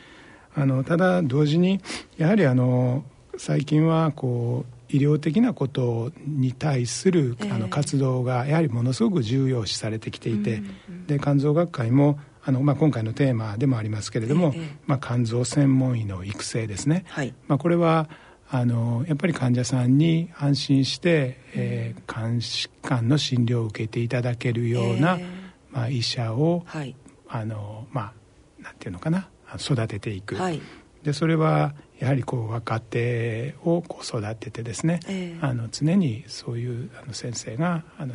[0.56, 1.80] あのただ同時に
[2.18, 3.04] やはりあの
[3.36, 10.62] 最近はこう医療的なことに対する、あの活動がやはりものすごく重要視されてきていて、
[11.06, 14.54] で肝臓学会もあの、まあ、今回のテーマでもありますけれども、
[14.86, 18.08] まあ、肝臓専門医の育成ですね、はい、まあ、これは
[18.50, 25.26] あのやっぱり患者さんに安心して、えー、肝疾患の診療を受けていただけるような、えー、
[25.70, 26.96] まあ、医者を、はい、
[27.28, 28.12] あのま
[28.58, 30.60] あなんていうのかな育てていく、はい、
[31.04, 38.14] でそれはやはりこう若手をこう育ててですね、えー、あの常にそういうあの先生があの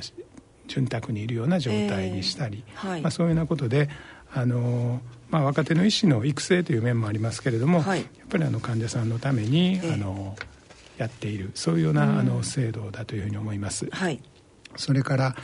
[0.67, 3.89] 潤沢にいるような状態にしたり、えーはい、まあ、そういうようなことで
[4.34, 10.36] あの、まあ、若手の医師の育成という面もありますけれども、はい、やっぱりあの患者さんのために、えー、あの
[10.98, 13.88] やっているそういうような、あの制度だというふうに思います。
[13.91, 14.21] はい、
[14.78, 15.36] それから、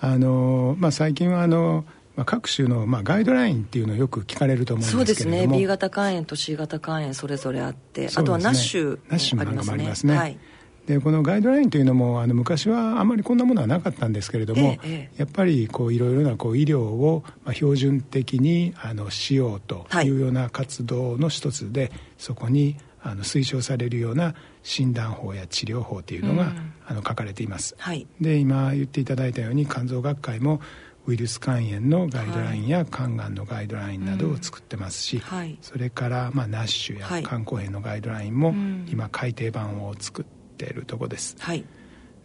[0.00, 1.84] あのまあ、最近はあの
[2.20, 5.36] まあ、各種の、まあ、ガイドラインっていうのをよく聞かれると思うんですけれども。
[5.36, 5.58] そうですね。
[5.58, 10.38] B 型肝炎と C 型肝炎それぞれあって、ね、あとはナッシュナッシュなんかもありますね、はい、
[10.86, 30.60] でこのガイドラインというのもあの昔はあんまりこんなものはなかったんですけれども、ええ、やっぱりこういろいろなこう医療を、まあ、標準的にあのしようというような活動の一つで、はい、そこにあの推奨されるような診断法や治療法というのが、うん、あの書かれています、はい、で今言っていただいたように肝臓学会も
[31.06, 38.54] ウイルス肝炎のガイドラインや肝がんのガイドラインなどを作ってますし、はい、それからまあナッシュや肝硬変のガイドラインも
[38.88, 40.24] 今改訂版を作っ
[40.56, 41.64] ているとこです、はい、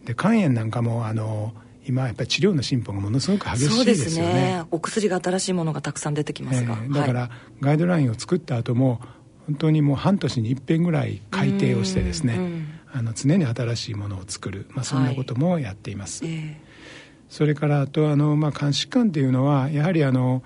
[0.04, 1.54] で肝炎なんかもあの
[1.86, 9.00] 今やっぱり治療の進歩がものすごく激しいですよね、ね、お薬が新しいものがたくさん出てきますが、えー、だから、ガイドラインを作った後も
[9.46, 16.34] 本当にもう半年に一遍ぐらい改定をしてですねあの常に新しいものを作る、まあ、そんなこともやっています、はい。
[16.34, 16.65] えー
[17.28, 20.42] それからあとあの、まあ、監視官というのはやはりあの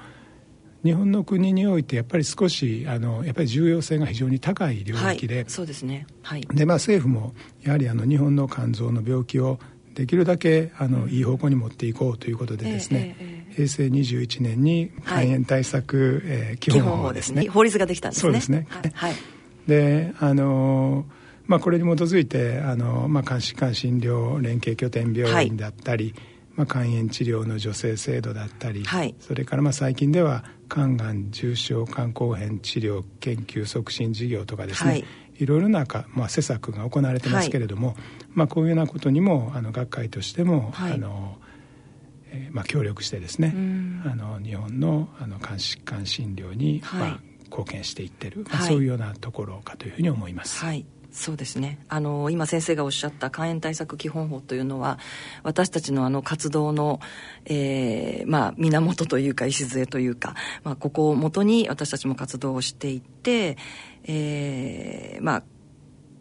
[0.84, 9.58] 日本の国においてやっぱり少しあのやっぱり重要性が非常に高い領域で、はい、そうですね、はい、でまあ、政府もやはりあの日本の肝臓の病気を
[9.94, 18.22] できるだけあの、うん、いい方向に持っていこうということでですね、えーえー、平成21年に肝炎対策、はい、えー、基本法ですね法律ができたんですね。
[18.22, 19.14] そうですね、はい、
[19.66, 21.04] であの
[21.46, 35.04] まあ、これに基づいてあの、まあ、監視官診療連携拠点病院だったり、はいまあ、肝炎治療の助成制度だったり、はい、それからまあ最近では肝がん重症肝硬変治療研究促進事業とかですね、はい、
[35.38, 37.96] いろいろなか、まあ、施策が行われてますけれども、はい、
[38.34, 41.38] まあ、こういうようなことにもあの学会としても、はい、あの
[42.32, 43.52] えーまあ、協力してですね
[44.06, 50.64] あの日本のあの肝疾患診療に、まあ、貢献していってる、まあ、そういうようなところかというふうに思います。
[50.64, 51.78] はいそうですね。
[51.88, 54.98] あの今先生がおっしゃった肝炎対策基本法というのは
[55.42, 57.00] 私たちのあの活動の、
[57.46, 63.56] えーまあ、源というか礎というか、まあ、ここをもとに私たちも活動をしていって、
[64.04, 65.42] えーまあ、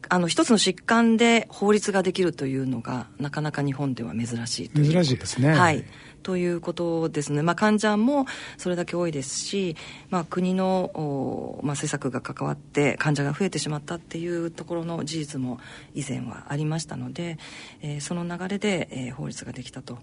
[0.09, 5.49] あの一つの疾患で法律ができるというのがなかなか日本では珍しい珍しいですね。
[5.49, 5.85] はい
[6.21, 8.25] ということですね、まあ、患者も
[8.57, 9.75] それだけ多いですし、
[10.09, 15.59] まあ、国の、まあ、施策が関わって患者が増えてしまったっていうところの事実も
[15.93, 17.37] 以前はありましたので、
[17.81, 19.99] えー、その流れで、えー、法律ができたと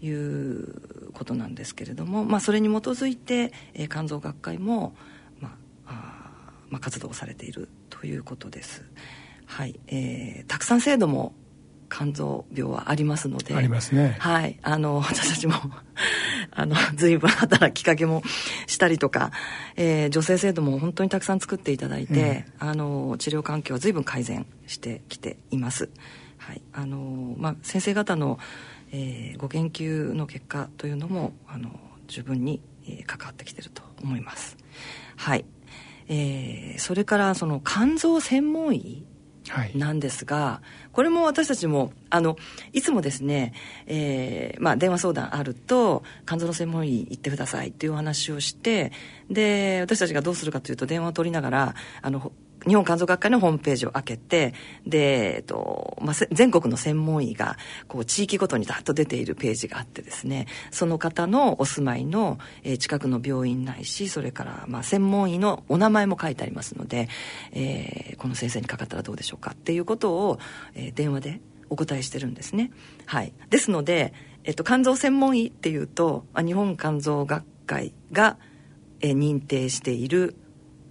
[0.00, 4.94] いうことなんですけれども、まあ、それに基づいて、えー、肝臓学会も、
[5.40, 5.52] まあ
[5.86, 6.26] あ
[6.70, 8.84] まあ、活動されているということです。
[9.46, 11.32] はいえー、たくさん制度も
[11.90, 13.54] 肝臓病はありますので。
[13.54, 14.16] ありますね。
[14.18, 14.58] はい。
[14.62, 15.54] あの 私たちも
[16.50, 18.22] あの随分働きかけも
[18.66, 19.30] したりとか、
[19.76, 25.90] えー、女性制度も本当にたくさん作っていただいて、うん、あの治療環境は随分改善してきています。
[26.38, 26.62] はい。
[26.72, 28.38] あのまあ、先生方の、
[28.92, 31.70] えー、ご研究の結果というのもあの
[32.06, 34.56] 十分に、えー、関わってきてると思います。
[35.16, 35.44] はい。
[36.08, 39.04] えー、それからその肝臓専門医
[39.74, 42.36] なんですが、はい、これも私たちもあの
[42.72, 43.52] いつもですね、
[43.86, 48.92] えーまあ、電話相談あると肝臓の専門医行ってくださいっていうお話をして
[49.30, 52.32] で私たちがどうするかというと電話を取りながらあの
[52.66, 54.54] 日本肝臓学会のホームページを開けて
[54.86, 57.56] で、えっとまあ、全国の専門医が
[57.88, 67.08] こう地域ごとにダッと出ているページがあってですねその方のお住まいの、えー、近くの病院ないしそれから、まあ、専門医のお名前も書いてありますので、
[67.52, 70.38] えー、この先生にかかったらどうでしょうかっていうことを、
[70.74, 72.70] えー、電話でお答えしてるんですね。
[73.06, 74.12] はい、ですので、
[74.44, 78.38] えっと、肝臓専門医っていうと日本肝臓学会が、
[79.00, 80.36] え認定している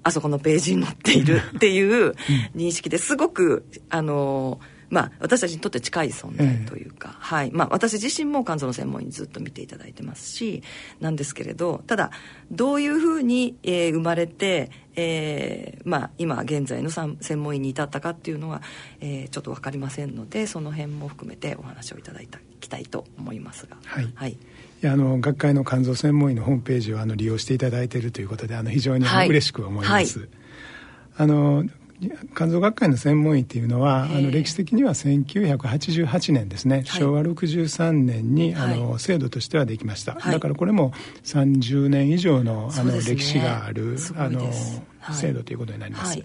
[0.06, 2.12] あそこのページに載っているっていう
[2.56, 7.52] 認識ですごくあのーまあ、私たちにとって近い存在というか、えー、はい。
[7.52, 10.62] まあ、私自身も肝臓の専門医にずっと見ていただいてますし
[11.00, 12.12] なんですけれどただ
[12.52, 18.62] どういうふうに、えー、生まれて、えーまあ、今現在の専門医に至ったかっていうのは、
[19.00, 23.78] えー、ちょっと分かりませんのでその辺も含めてお話をいただいきたいと思いますが。
[23.86, 24.38] はい、はい
[24.84, 30.20] あの学会の肝臓専門医のホームページをあの利用していただいているということであの非常に、はい、嬉しく思います。
[30.20, 30.30] はい、
[31.18, 31.66] あの
[32.36, 40.92] 肝臓学会の専門医っていうのはあの歴史的には1988年ですね、はい、昭和63年に、あの制度としてはできました、はい、だからこれも
[41.24, 44.52] 30年以上のあの、ね、歴史があるあの、
[45.14, 46.22] 制度ということになります。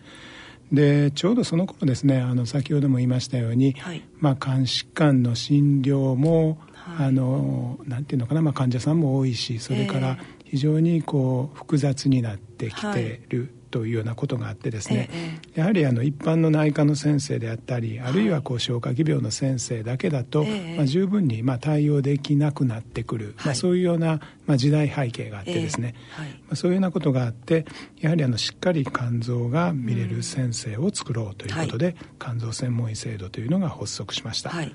[0.72, 3.74] でちょうどその頃ですねあの先ほども言いましたように、
[4.20, 6.58] まあ、肝疾患の診療も、
[6.98, 13.54] あのなんていうのかな、まあ、患者さんも多いしそれから非常にこう複雑になってきてる。
[13.70, 27.64] というようなことがあってですね、ええ、やはりあの一般の内科の先生であったりあるいはこう消化器病の先生だけだと、え、まあ、十分にまあ対応できなくなってくる、はい、まあ、そういうようなまあ時代背景があってですね、はい、まあ、そういうようなことがあって
[28.00, 34.50] やはりあのしっかり肝臓が見れる先生を作ろうということで、肝臓専門医制度というのが発足しました。
[34.50, 34.74] はい、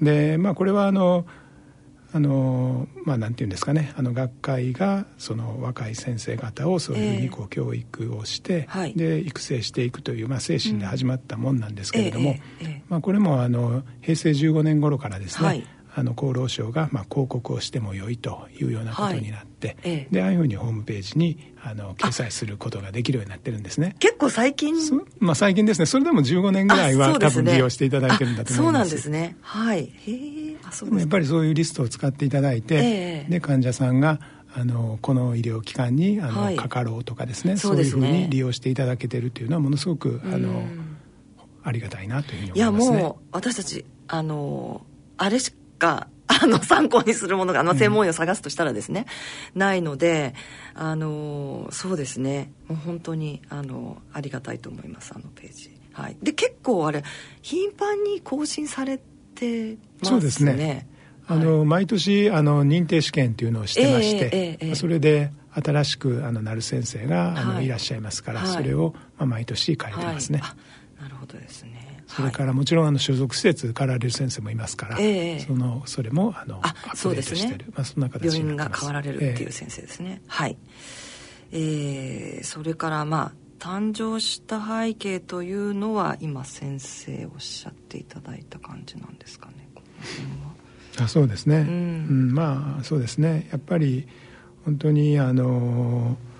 [0.00, 1.26] でまあこれはあの
[2.12, 3.92] あのまあなんていうんですかね。
[3.96, 15.66] あの学会がその若い先生方をそういうふうにこう教育をして、えー、で育成していくという、まあ、精神で始まったもんなんですけれども、えーえー、まあ、これもあの平成15年頃からですね、はい。
[15.94, 23.96] あの厚労省がまあ広告をしてもよいというようなことになって、はいええ、でああいうふうにホームページにあの掲載することができるようになってるんですね。
[23.98, 24.74] 結構最近？
[25.18, 25.86] まあ最近ですね。
[25.86, 28.64] それでも15年ぐらいは、ね、多分利用していただいてるんだと思います。
[28.64, 29.36] そうなんですね。
[29.40, 29.80] はい。
[29.80, 30.56] へえ
[30.98, 34.20] やっぱりそういうリストを使っていただいて、え、で患者さんが
[34.54, 40.62] あのこの医療機関にあの、はい、かかろうとかですねそういうふうに利用していただけてるっていうのはものすごくあの
[41.62, 42.96] ありがたいなというふうに思いますね。
[42.96, 44.84] いやもう私たちあの
[45.16, 46.08] あれしか
[46.42, 49.06] あの、参考にするものが、あの、専門医を探すとしたらですね、
[49.54, 50.34] うん、ないので、
[50.74, 55.76] あの、そうですね、もう本当に、あの、ありがたいと思います、あのページ。
[55.92, 56.16] はい。
[56.22, 57.02] で、結構あれ、
[57.42, 59.09] 頻繁に更新されて
[59.40, 60.10] ますね。
[60.10, 60.88] そうですね。
[61.26, 70.54] あの、はい、毎年、あの、認定試験っていうのをしてまして、えーえーえー、それで、新しくあのなる先生があの、はい、いらっしゃいますから、はい、それを、まあ、毎年書いてますね、は
[71.00, 72.02] い、なるほどですね。
[72.06, 80.56] それからもちろんあの所属施設かられる先生もいますから、えー、そのそれもあのあアップデートしてる、ね、まあ、そんな形病院が変わられるっていう先生ですね、えー、はい。
[81.52, 89.68] えー、それからまあ誕生した背景というのは今先生おっしゃっていただいた感じなんですかね。
[90.98, 93.48] あそうですね、うん、うん、まあそうですね。
[93.52, 94.08] やっぱり
[94.64, 96.30] 本当にあのー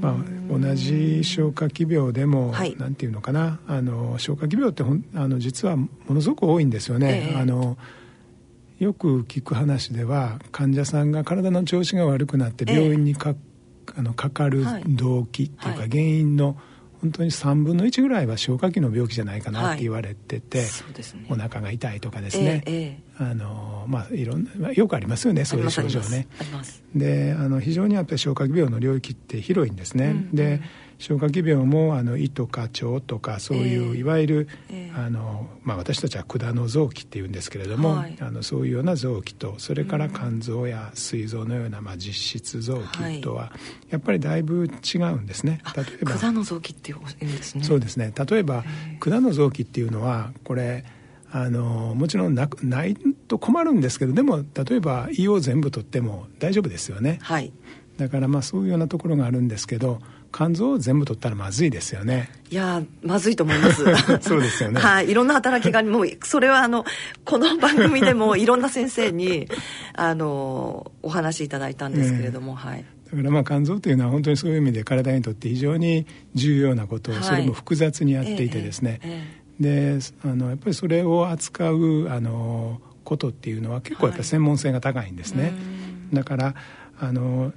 [0.00, 3.60] まあ、同じ消化器病でも、はい、なんていうのかな。
[3.66, 7.30] あの消化器病ってほんあの実はものすごく多いんですよね。
[7.32, 7.78] えー、あの
[8.78, 13.36] よく聞く話では患者さんが体の調子が悪くなって病院にかえー、
[13.96, 16.56] あのかかる動機っていうか原因の、はい。
[17.02, 26.28] 本当に3分の1ぐらいは消化器の病気じゃないかなって言われてて、はいね、お腹が痛いとかですね、えー、あのまあいろんなよくありますよねそういう症状ね。
[26.94, 30.62] であの非常にやっぱり消化器病の領域って広いんですね、うんうん、で
[31.02, 34.48] 消化器病もあの胃とか腸とかそういう、いわゆる、
[34.96, 43.50] あのまあ、私たちは管の臓器っていうんですけれども、はい、あのそういうような臓器とそれから肝臓や膵臓のような、まあ、実質臓器とは、
[43.90, 45.60] やっぱりだいぶ違うんですね。
[45.76, 47.64] 例えば管の臓器っていう意味ですね。
[47.64, 48.12] そうですね。
[48.16, 48.64] 例えば
[49.00, 50.84] 管の臓器っていうのはこれ
[51.32, 52.94] あのもちろんなない
[53.26, 57.18] と困るんですけどでも例えば胃を全部取っても大丈夫ですよね。
[57.22, 57.52] はい、
[57.96, 60.00] だからまあそういうようなところがあるんですけど
[60.32, 62.30] 肝臓を全部取ったらまずいですよね。
[62.50, 63.84] いやまずいと思います。
[64.20, 64.80] そうですよね。
[64.80, 66.84] はいいろんな働きがもうそれはあの
[67.24, 69.48] この番組でも いろんな先生に
[69.94, 77.12] あのお話しいただいたんですけれども、はい、だからまあ肝臓というのは本当にそういう意味で体にとって非常に重要なこと。
[77.12, 79.24] を、それも複雑にやっていてですね、え
[79.60, 85.52] ええ、であのやっぱりそれを扱うあのことっていうのは結構やっぱり専門性が高いんですね、はい、
[86.14, 86.54] だから
[86.98, 87.52] あの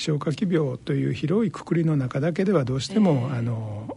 [0.00, 3.96] 消化器病という広いくくりの中だけではどうしても、えー、あの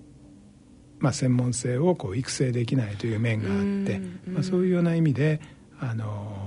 [0.99, 5.41] まあ、専門性をこう育成できないという面があって、まあ、そういうような意味で
[5.77, 6.42] あの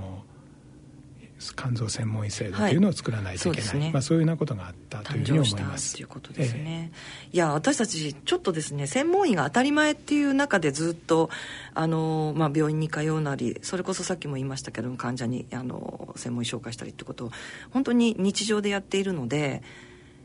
[1.55, 3.71] 肝臓専門医制度というのを作らないといけない、はい。
[3.71, 5.95] そうね、まあ、そういうようなことがあったというふうに思います。
[5.95, 11.29] ということですね、えー、いや私たちちょっとですね専門医が当たり前っていう中でずっと
[11.73, 17.31] あの、まあ、病院に通うなりそれこそさっきも言いましたけども患者にあの専門医紹介したりってことを
[17.71, 19.61] 本当に日常でやっているので、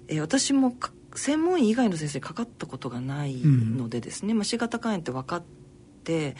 [0.08, 0.74] えー、私も
[1.14, 5.42] 専門医以外の先生かかったことがないのでですね、うん、まあ、C 型肝炎って分かっ
[6.04, 6.36] て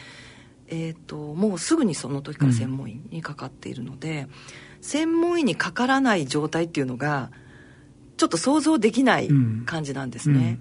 [0.67, 4.29] えーと、もうすぐにその時から専門医にかかっているので、うん、
[4.81, 7.31] 専門医にかからない状態っていうのが
[8.17, 9.29] ちょっと想像できない
[9.65, 10.59] 感じなんですね。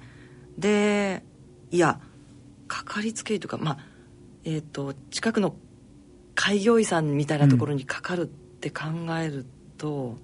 [0.54, 1.22] うん、で
[1.70, 2.00] いや
[2.68, 3.78] かかりつけ医とかまあ
[4.44, 5.54] えっ、ー、と近くの
[6.34, 8.84] 開業医さんみたいなところにかかるって考
[9.20, 9.46] える
[9.76, 10.16] と、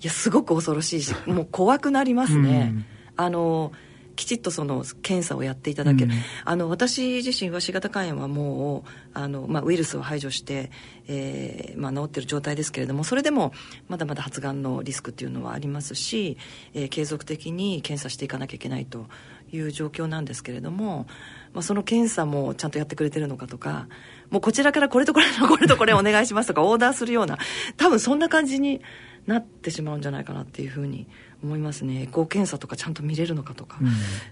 [0.00, 2.86] いやすごく恐ろしいしもう怖くなりますね。
[3.16, 3.72] あの
[4.18, 10.72] きちっとその検査をやっていただける、うん、あの私自身は C 型肝炎はもうあの、まあ、ウイルスを排除して、
[11.06, 13.52] えーまあ、治ってる状態ですけれどもそれでも
[13.86, 16.36] まだまだ発がんのリスクっていうのはありますし、
[16.74, 19.06] えー、継続的に検査していかなきゃいけないと
[19.52, 21.06] いう状況なんですけれども、
[21.54, 23.86] まあ、その検査もちゃんとやってくれてるのかとか
[24.30, 27.38] もうこちらからこれとこれとこれとこれお願いしますとかオーダーするような
[27.76, 28.80] 多分そんな感じに
[29.26, 31.27] なってしまうんじゃないかなっていうふうに思います
[31.82, 32.02] ね。
[32.02, 33.78] エコー検査とかちゃんと見れるのかとか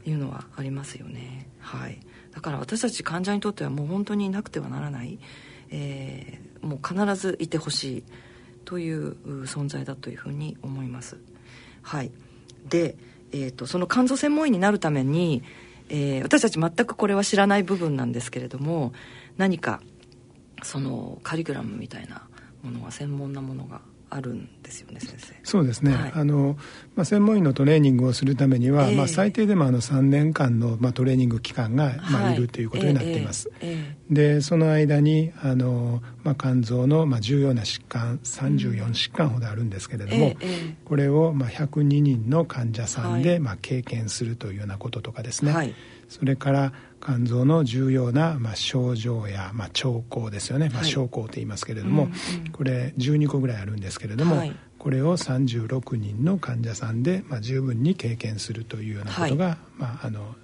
[0.04, 1.98] いうのはありますよね、うん、はい。
[2.34, 5.18] だから私たち患者にとってはもう本当になくてはならない、
[5.70, 8.04] えー、もう必ずいてほしい
[8.64, 11.16] という存在だというふうに思います。
[11.82, 12.11] はい。
[12.68, 12.96] で、
[13.32, 15.42] えーと、その肝臓専門医になるために、
[15.88, 18.92] えー、私たち全くこれは知らない部分なんですけれども
[19.36, 19.80] 何か
[20.62, 22.26] そのカリキュラムみたいな
[22.62, 25.34] ものは専門なものがあるんですよね先生。
[25.42, 26.57] そうですね、はい、あの
[26.94, 32.36] まあ、専門医のトレーニングをするためには、えー、まあ、最低でもあの3年間の、まあ、トレーニング期間が、まあ、い。
[32.36, 40.36] るということになっています、えーえー、でその間にあの、まあ、肝臓の、まあ、重要な疾患34疾患ほどあるんですけれども、
[40.84, 45.74] これを、まあ、102人の患者さんで、はい、まあ、経験するというようなこととかですね、はい。
[46.09, 46.72] それから
[47.07, 52.11] 肝臓の重要な、まあ、症状や、まあ、兆候ですよね、まあ、症候と言いますけれども、うん
[52.46, 60.34] うん、これ12個ぐらいあるんですけれども、はい、これを36人の患者さんで、まあ、十分に経験するというようなことが、はい、まあ、あの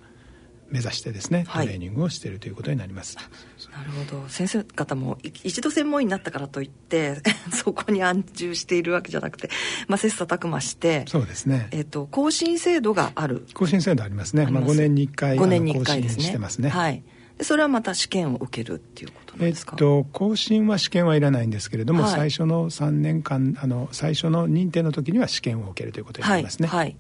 [0.73, 4.29] 目指してですねトレーニングをしているということになります、はい、なるほど。
[4.29, 7.19] 先生方も一度専門医になったからといって
[7.53, 9.51] そこに安住しているわけじゃなくて、
[9.87, 13.47] まあ、切磋琢磨してそうですね、えーと、更新制度がある。
[13.55, 14.47] 更新制度ありますね。
[14.47, 16.25] まあ、5年に1回5年に1回ですね。
[16.25, 16.71] してますね。
[16.71, 17.03] はい。
[17.41, 26.69] それはまた試験を受けるっていうことですか、えっと、更新は試験はいらないんですけれども、はい、最初の3年間あの最初の認定の時には試験を受けるということになりますね。
[26.69, 26.97] はい、はい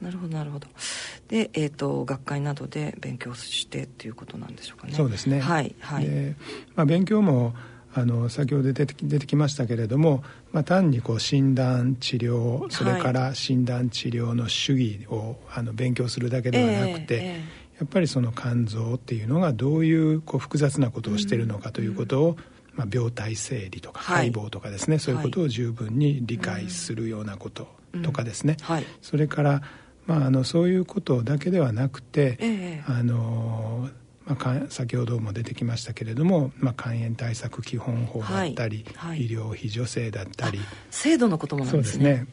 [0.00, 0.68] なるほどなるほど。
[1.28, 4.94] で、えーと、学会などで勉強してっていうことなんでしょうかね。
[4.94, 5.40] そうですね。
[5.40, 6.06] はいはい、
[6.74, 7.54] まあ、勉強も
[7.94, 10.22] あの先ほど出て出てきましたけれども、
[10.52, 17.42] まあ、単にこう診断治療それから診断治療の主義をあの勉強するだけではなくて、えーえ。
[17.76, 22.36] ー、やっぱりその肝臓っていうのがどういうこう複雑なことをしているのかということを、うん、
[22.74, 27.66] まあ、病態整理とか解剖とかですね、はい、そういうことを十分に理解するようなこと
[28.02, 28.66] とかですね、うん。
[28.66, 29.62] はい、それから
[30.06, 33.88] まあ、あのそういうことだけではなくて、ええ、あの
[34.26, 39.10] まあ、先ほども出てきましたけれども、まあ、肝炎対策基本法だったり、はい。
[39.10, 40.58] はい、医療費助成だったり
[40.90, 42.26] 制度のこともなんですね。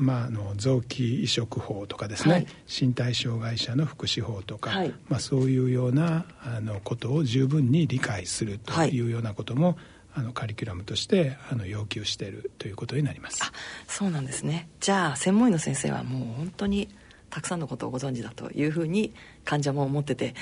[0.00, 9.78] まあ、あの臓器移植法とかですね、はい、身体障害者の福祉法とか、はい、まあ、そういうようなあのことを十分に理解するというようなことも、
[10.14, 13.42] あのカリキュラムとしてあの要求しているということになります。
[13.42, 13.52] あ
[13.86, 14.68] そうなんですね。
[14.80, 16.88] じゃあ専門医の先生はもう本当に
[17.30, 20.34] たくさんのことをご存知だというふうに患者も思ってて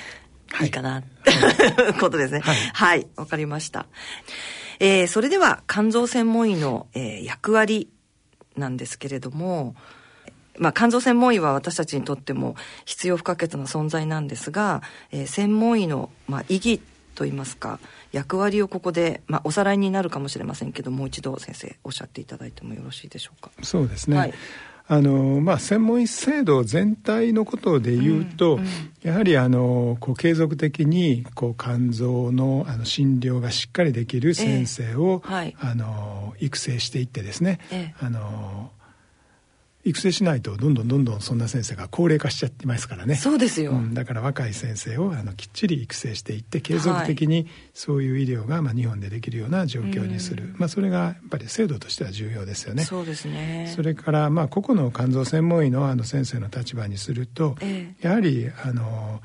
[0.61, 0.67] い。
[0.67, 2.41] いかな、はい、 ことですね。
[2.41, 2.57] はい。
[3.15, 3.85] わ、はい、かりました、
[4.79, 7.89] えー、それでは肝臓専門医の、えー、役割
[8.57, 9.75] なんですけれども
[10.59, 12.55] まあ、肝臓専門医は私たちにとっても
[12.85, 16.81] 必要不可欠な存在なんですが、えー、専門医の、まあ、意義
[17.15, 17.79] といいますか
[18.11, 23.51] 役割をここで、まあ、おさらいになるかもしれませんけどもう一度先生おっしゃっていただいてもよろしいでしょうか。
[23.61, 24.33] そうですね、はい。
[24.87, 28.67] あのまあ、専門医制度全体のことで言うと、うんうん、
[29.03, 38.71] やはりあのこう継続的にこう肝臓のあの診療がしっかりできる先生を、えーはい、あの育成していってですね、えー、あの
[39.83, 43.15] 育成しないとどんどんどんどんそんな先生が高齢化しちゃってますからね。
[43.15, 52.83] そうですよ、うん、だから若い先生をあのきっちり育成していって継続的にそういう医療が、まあ、日本でできるような状況にする、まあ、それがやっぱり制度としては重要ですよね。
[52.83, 53.71] そうですね。
[53.75, 59.21] それから、まあ、個々の肝臓専門医のあの先生の立場にすると、ええ、やはりあの、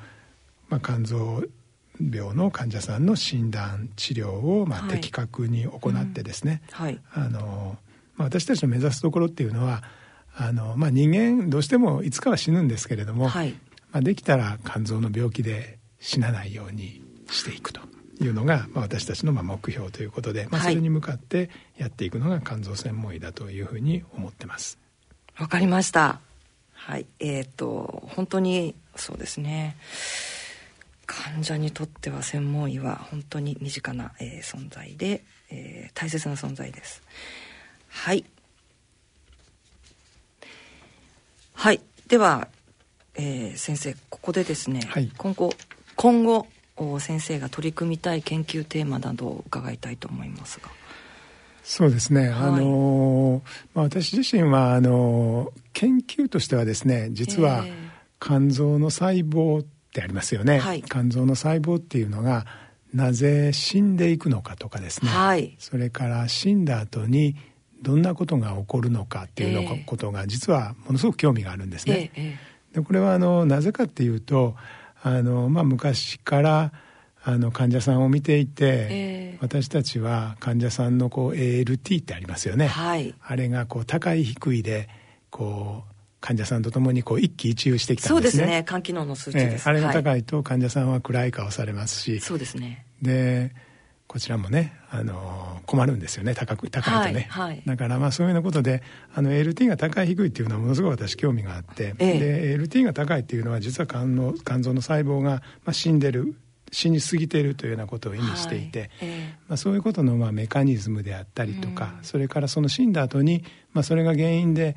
[0.68, 1.42] まあ、肝臓
[2.00, 7.78] 病の患者さんの診断治療をまあ的確に行ってですね、はい、あの
[8.16, 9.82] まあ、私たちの目指すところっていうのは
[10.36, 13.52] あの、まあ、人間どうしてもいつかは死ぬんですけれども、はい、
[13.90, 17.80] まあ、できたら肝臓の病気で死なないようにしていくと
[18.20, 24.78] いうのが、まあ、私たちのまあ目標ということで、まあ、それに向かってやっていくのが肝臓専門医だというふうに思ってます。
[25.38, 26.20] わかりました。
[26.72, 29.76] はい、えっ、ー、と本当にそうですね。
[31.06, 37.02] 患者にとっては専門医は本当に身近な、えー、存在で、えー、大切な存在です。
[37.88, 38.24] はい。
[41.56, 41.80] はい。
[42.06, 42.48] では、
[43.14, 45.52] えー、先生、ここでですね、はい、今後、
[45.96, 46.46] 今後、
[47.00, 50.68] 先生が取り組みたい研究テーマなどを伺いたいと思いますが。
[51.64, 53.42] そうですね、はい、あの
[53.74, 57.64] まあ、私自身はあの研究としてはですね実は
[58.20, 62.46] 肝臓の細胞ってありますよね、はい、肝臓の細胞っていうのが
[62.94, 67.34] なぜ死んでいくのかとかですね、はい、それから死んだ後に
[67.82, 72.10] どんなことが起こるのかっていうのことが実はものすごく興味があるんですね。
[72.72, 74.54] でこれはあのなぜかっていうと
[75.02, 76.72] あの、まあ、昔から
[77.22, 84.88] あの患者さんを見ていて、えー、私たちは患者さんのこう ALT ってありますよね、はい、あれがこう高い低いで
[85.30, 88.42] こう患者さんとともにこう一喜一憂してきたんですね。
[88.42, 88.64] そうですね。
[88.66, 89.62] 肝機能の数値です。
[89.62, 92.84] えー、あれが高いと患者さんは暗い顔されますし、そうですね。
[93.00, 93.52] で、
[94.08, 96.34] こちらもね、あの困るんですよね。
[96.34, 97.26] 高く高いとね。
[97.28, 98.82] はいはい、だからまあそういうようなことで、
[99.14, 106.36] あの LT が高い低いっていうのはものすごい私興味があって、ええ、で LT が高いっていうのは実は肝の肝臓の細胞がまあ死んでる
[106.70, 108.90] 死に過ぎているというようなことを意味していて、はい。
[109.02, 109.34] え。
[109.48, 114.76] まあ、そういうことのまあメカニズムであったりとか、うん、それからその死んだ後に、まあ、それが原因で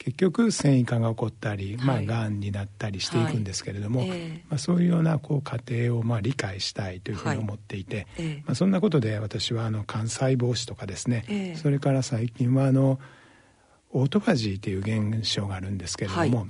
[0.00, 4.08] 結局繊維化が起こったり、まあ、がんになったりしていくんですけれども、はい。
[4.08, 12.98] えー、まあ、そういうようなこう過程をまあ理解したいというふうに思っていて、はいえー、まあ、そんなことで私はあの肝細胞死とかですね、えー、それから最近はあの
[13.92, 16.48] オートファジーという現象があるんですけれども、はい、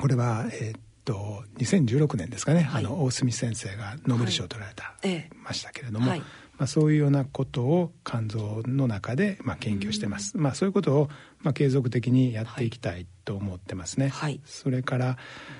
[0.00, 6.22] これは、えー、と2016年ですかね、はい、あの大隅先生がノーベル賞を取られた、はい、ましたけれども、はい、
[6.56, 11.08] まあ、そういうようなことを肝臓の中で、まあ、研究してます、まあ、そういうことを、
[11.42, 14.12] まあ、継続的にやっていきたいと思ってますね、
[14.44, 15.18] それから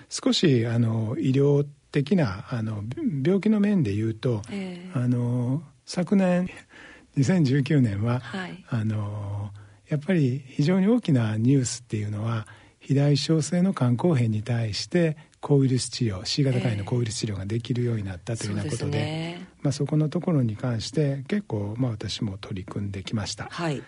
[0.09, 2.83] 少しあの医療的なあの
[3.25, 6.49] 病気の面で言うと、えー、あの昨年
[7.17, 9.53] 2019年は、はい、あの
[9.89, 12.49] やっぱり非常に大きなニュースっていうのは
[12.81, 23.49] 肥大症性の肝硬変に対して抗ウイルス治療 C 型肝炎の抗ウイルス治療ができるようになったというようなことでえーそまあ、そこのところに関して結構、まあ、私も取り組んできました。
[23.51, 23.83] はい。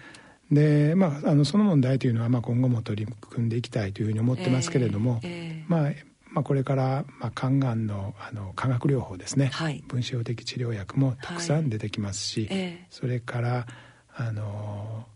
[0.51, 5.93] でまあ、あのその問題というのは、まあ、今後も取り組んでいきたいというふうに思ってますけれども、えーえー、まあ
[6.31, 12.87] まあ、これから、まあ、肝がんのあの化学療法ですね、はい、分子標的治療薬もたくさん出てきますし、はいえ。
[12.91, 13.66] ー、それから
[14.14, 15.07] あの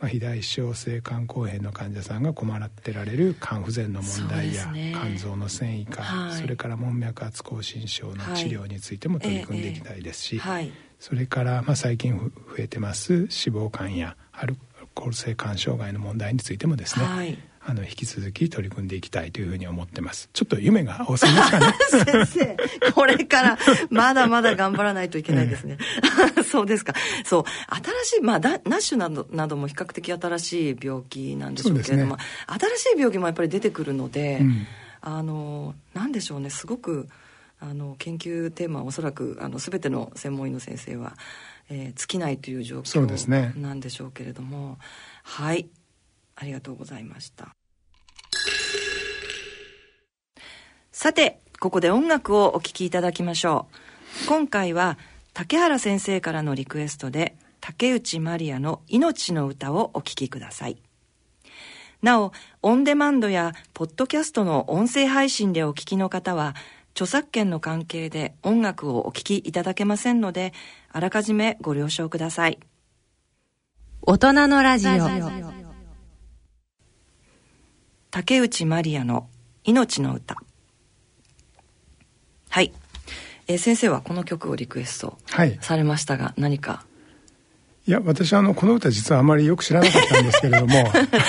[0.00, 10.66] まあ、肥大小性肝硬変の患者さんが困ってられる肝不全の問題や、ね、肝臓の繊維化、はい、それから門脈圧亢進症の治療についても取り組んでいきたいですし、はい。
[10.66, 14.56] ええそれから、まあ、最近増えてます脂肪肝やアル
[14.94, 17.38] コール性肝障害の問題についてもですね、はい
[17.68, 20.30] あの引き続き取り組んでいきたいというふうに思ってます。
[20.32, 21.74] ちょっと夢が多すぎますかね。
[22.26, 23.58] 先生これから
[23.90, 25.76] まだまだ頑張らないといけないですね、
[26.50, 26.94] そうですか。
[27.26, 27.44] そう。
[28.06, 34.66] 新しいまあナッシュなどなども比較的新しい病気なんでしょうけれども、ね、新しい病気もやっぱり出てくるので、うん、
[35.02, 36.48] あのなんでしょうね。
[36.48, 37.06] すごく
[37.60, 41.18] あの研究テーマはおそらくあの全ての専門医の先生は、
[41.68, 44.76] えー、尽きないという状況なんでしょうけれども、ね、
[45.22, 45.68] はい。
[46.40, 47.57] ありがとうございました
[50.92, 53.66] さてここで音楽をお聴きいただきましょ
[54.24, 54.28] う。
[54.28, 54.98] 今回は
[55.32, 60.82] 竹原先生からのリクエストで竹内まりやの命の歌をお聴きください。
[62.02, 62.32] なお
[62.62, 66.54] オンデマンドやポッドキャストの音声配信でお聴きの方は
[66.92, 70.52] 著作権の関係で音楽をお聴きいただけませんので
[70.90, 72.58] あらかじめご了承ください。
[74.02, 75.57] 大人のラジオ。
[78.10, 79.28] 竹内まりやの
[79.64, 80.36] 命の歌
[82.48, 82.72] はい、
[83.46, 85.18] えー、先生はこの曲をリクエスト
[85.60, 86.84] されましたが、はい、何か？
[87.86, 90.74] いや私あのこの歌実はあまりよく知らなかったんですけれども。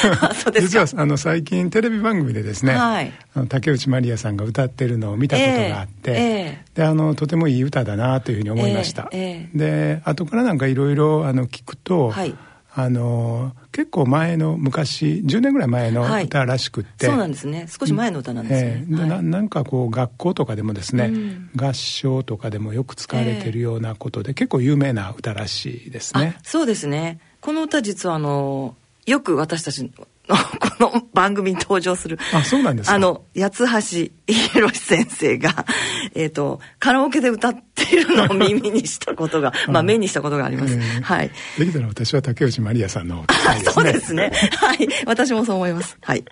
[0.60, 12.36] 実はあの最近テレビ番組でですね、はい、あの竹内まりやさんが歌ってるのを見たことがあって、えー、であのとてもいい歌だなというふうに思いました、えー、で後からなんかいろいろ聞くと、はい
[12.76, 17.68] あの結構前の昔10年ぐらい前の歌らしくって、はい、そうなんですね。
[17.68, 26.38] 少し前の歌なんですね、えー、ななんかこう学校とかでもですね、うん、合唱とかでもよく使われてるようなことで、えー、結構有名な歌らしいですね。
[26.44, 27.20] そうですね。
[27.42, 29.92] この歌実はあのよく私たち
[30.30, 32.20] この番組に登場する。
[32.34, 35.66] あ、そうなんですあの、八橋宏先生が、
[36.14, 40.76] えっ、ー、と、カラオケで歌っているのを耳にしたことが、 まあ目にしたことがあります。
[40.76, 41.32] えー、はい。
[41.58, 43.26] できたら私は竹内まりやさんの、ね、
[43.66, 44.32] そうですね。
[44.58, 44.88] はい。
[45.06, 45.98] 私もそう思います。
[46.02, 46.24] はい。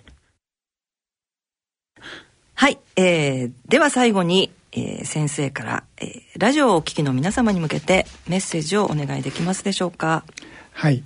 [2.54, 2.78] はい。
[2.96, 10.24] えー、では最後に、えー、先生から、えー、ラジオをお聞きの皆様に向けてメッセージをお願いできますでしょうか。
[10.72, 11.02] はい。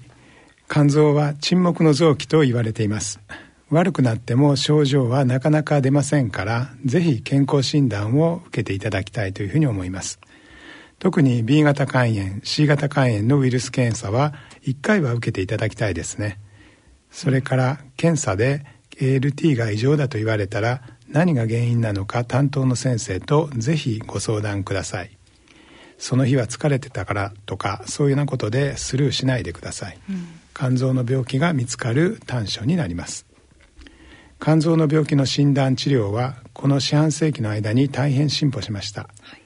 [0.72, 3.20] 肝臓は沈黙の臓器と言われています。
[3.68, 10.18] 悪くなっても症状はなかなか出ませんからぜひ健康診断を受けていただきたいというふうに思います。
[10.98, 16.40] 特に B 型肝炎 C 型肝炎のウイルス検査は1回は受けていただきたいですね。
[17.10, 18.64] それから検査で
[18.98, 25.10] ALT が異常だと言われたら何が原因なのか担当の先生とぜひご相談ください。
[25.98, 30.26] その日は疲れてたからとかそういうようなことでスルーしないでください、うん。
[30.54, 33.26] 肝臓の病気が見つかる短所になります。
[34.40, 39.36] 肝臓の病気の診断治療はこの四半世紀の間に大変進歩しました、は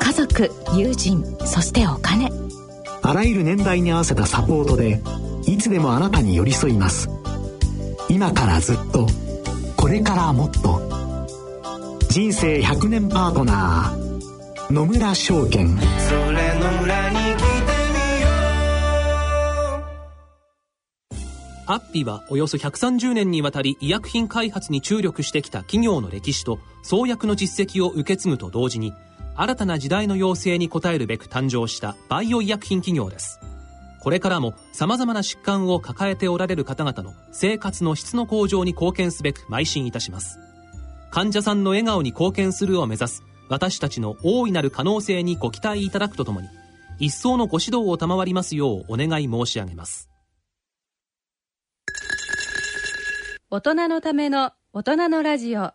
[0.00, 2.30] 家族友人そしてお金。
[3.02, 5.00] あらゆる年代に合わせたサポートで
[5.46, 7.08] いつでもあなたに寄り添います。
[8.08, 9.06] 今からずっと
[9.76, 10.80] これからもっと。
[12.08, 15.76] 人生100年パートナー野村証券。
[15.78, 17.16] それの裏に
[21.68, 28.92] アッピはおよそ130年にわたり医薬品開発に注力してきた企業の歴史と創薬の実績を受け継ぐと同時に
[29.36, 33.38] 新たな時代の要請に応えるべく誕生したバイオ医薬品企業です。
[34.00, 40.38] これからも様々な疾患を抱えておられる方々の生活の質の向上に貢献すべく邁進いたします。
[41.10, 46.48] 患者さんの笑顔に貢献するを目指す私たちの大いなる可能性にご期待いただくとともに、
[46.98, 50.08] 一層のご指導を賜りますようお願い申し上げます。
[53.50, 55.72] 大人のための大人のラジオ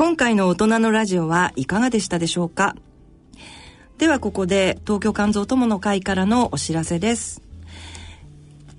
[0.00, 2.74] 今回の大人のラジオはいかがでしたでしょうか？
[3.98, 7.42] ではここで東京肝臓友の会からのお知らせです。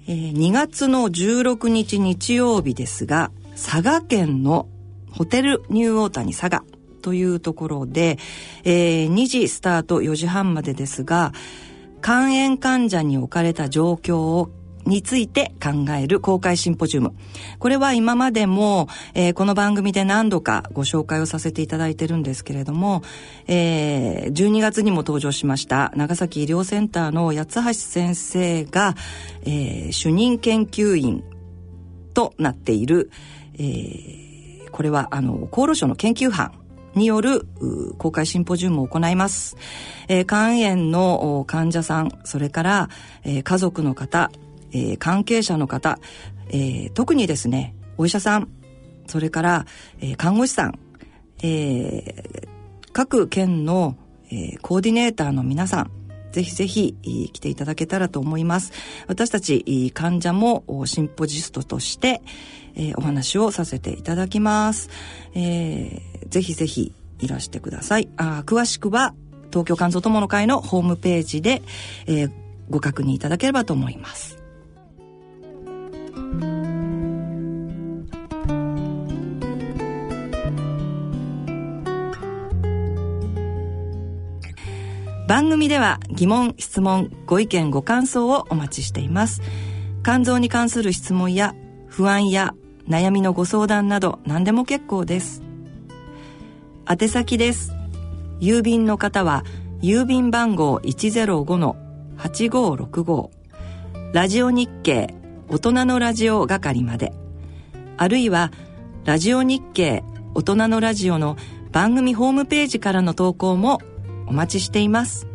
[0.08, 4.68] えー、2月の16日日曜日ですが、佐賀県の
[5.12, 6.64] ホテルニューオータニ佐賀
[7.04, 8.18] というところで、
[8.64, 11.34] えー、2時スタート4時半までですが、
[12.02, 14.50] 肝炎患者に置かれた状況を
[14.86, 17.14] について考える公開シンポジウム。
[17.60, 23.02] これは今までも、えー、この番組で何度かご紹介をさせていただいてるんですけれども、
[23.48, 28.96] えー、12月にも登場しました長崎医療センターの八橋先生が、
[29.44, 31.24] えー、主任研究員
[32.14, 33.12] となっている、
[33.56, 36.54] えー、これはあの厚労省の研究班
[36.96, 37.46] による
[37.98, 39.56] 公開シンポジウムを行います。
[40.08, 42.90] えー、肝炎の患者さん、それから、
[43.24, 44.32] えー、家族の方、
[44.72, 46.00] えー、関係者の方、
[46.50, 48.50] えー、特にですね、お医者さん、
[49.08, 49.66] それから、
[50.00, 50.80] えー、看護師さん、
[51.44, 52.50] え、
[52.94, 53.96] 各県の、
[54.32, 55.92] え、コーディネーターの皆さん、
[56.32, 56.96] ぜひぜひ
[57.34, 58.72] 来ていただけたらと思います。
[59.08, 62.22] 私たち患者もシンポジストとして、
[62.76, 64.90] え、お話をさせていただきます。
[65.34, 68.10] えー、ぜひぜひいらしてください。
[68.18, 69.14] あ詳しくは
[69.50, 71.62] 東京肝臓友の会のホームページで、
[72.08, 72.32] えー、
[72.70, 74.41] ご確認いただければと思います。
[85.32, 89.42] 番組では疑問、質問、ご意見、ご感想をお待ちしています。
[90.04, 91.56] 肝臓に関する質問や
[91.88, 92.54] 不安や
[92.86, 95.42] 悩みのご相談など何でも結構です。
[96.86, 97.72] 宛先です。
[98.42, 99.46] 郵便の方は
[99.82, 103.30] 郵便番号105-8565
[104.12, 105.16] ラジオ日経
[105.48, 107.14] 大人のラジオ係まで
[107.96, 108.52] あるいは
[109.06, 110.04] ラジオ日経
[110.34, 111.38] 大人のラジオの
[111.72, 113.80] 番組ホームページからの投稿も
[114.32, 115.28] お待ちしています。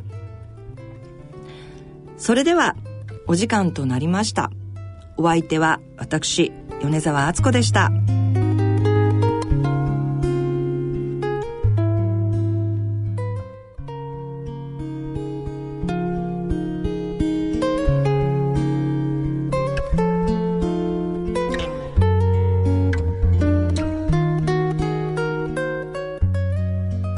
[2.17, 2.77] それでは、
[3.27, 4.51] お時間となりました。
[5.19, 7.91] お相手は私、米沢敦子でした。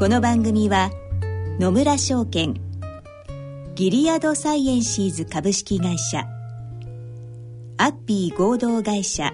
[0.00, 0.90] この番組は
[1.58, 2.54] 野村証券。
[3.74, 6.24] ギリアドサイエンシーズ株式会社。
[7.78, 9.32] アッピー合同会社。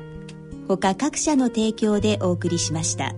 [0.66, 3.14] 他各社の提供でお送りしました。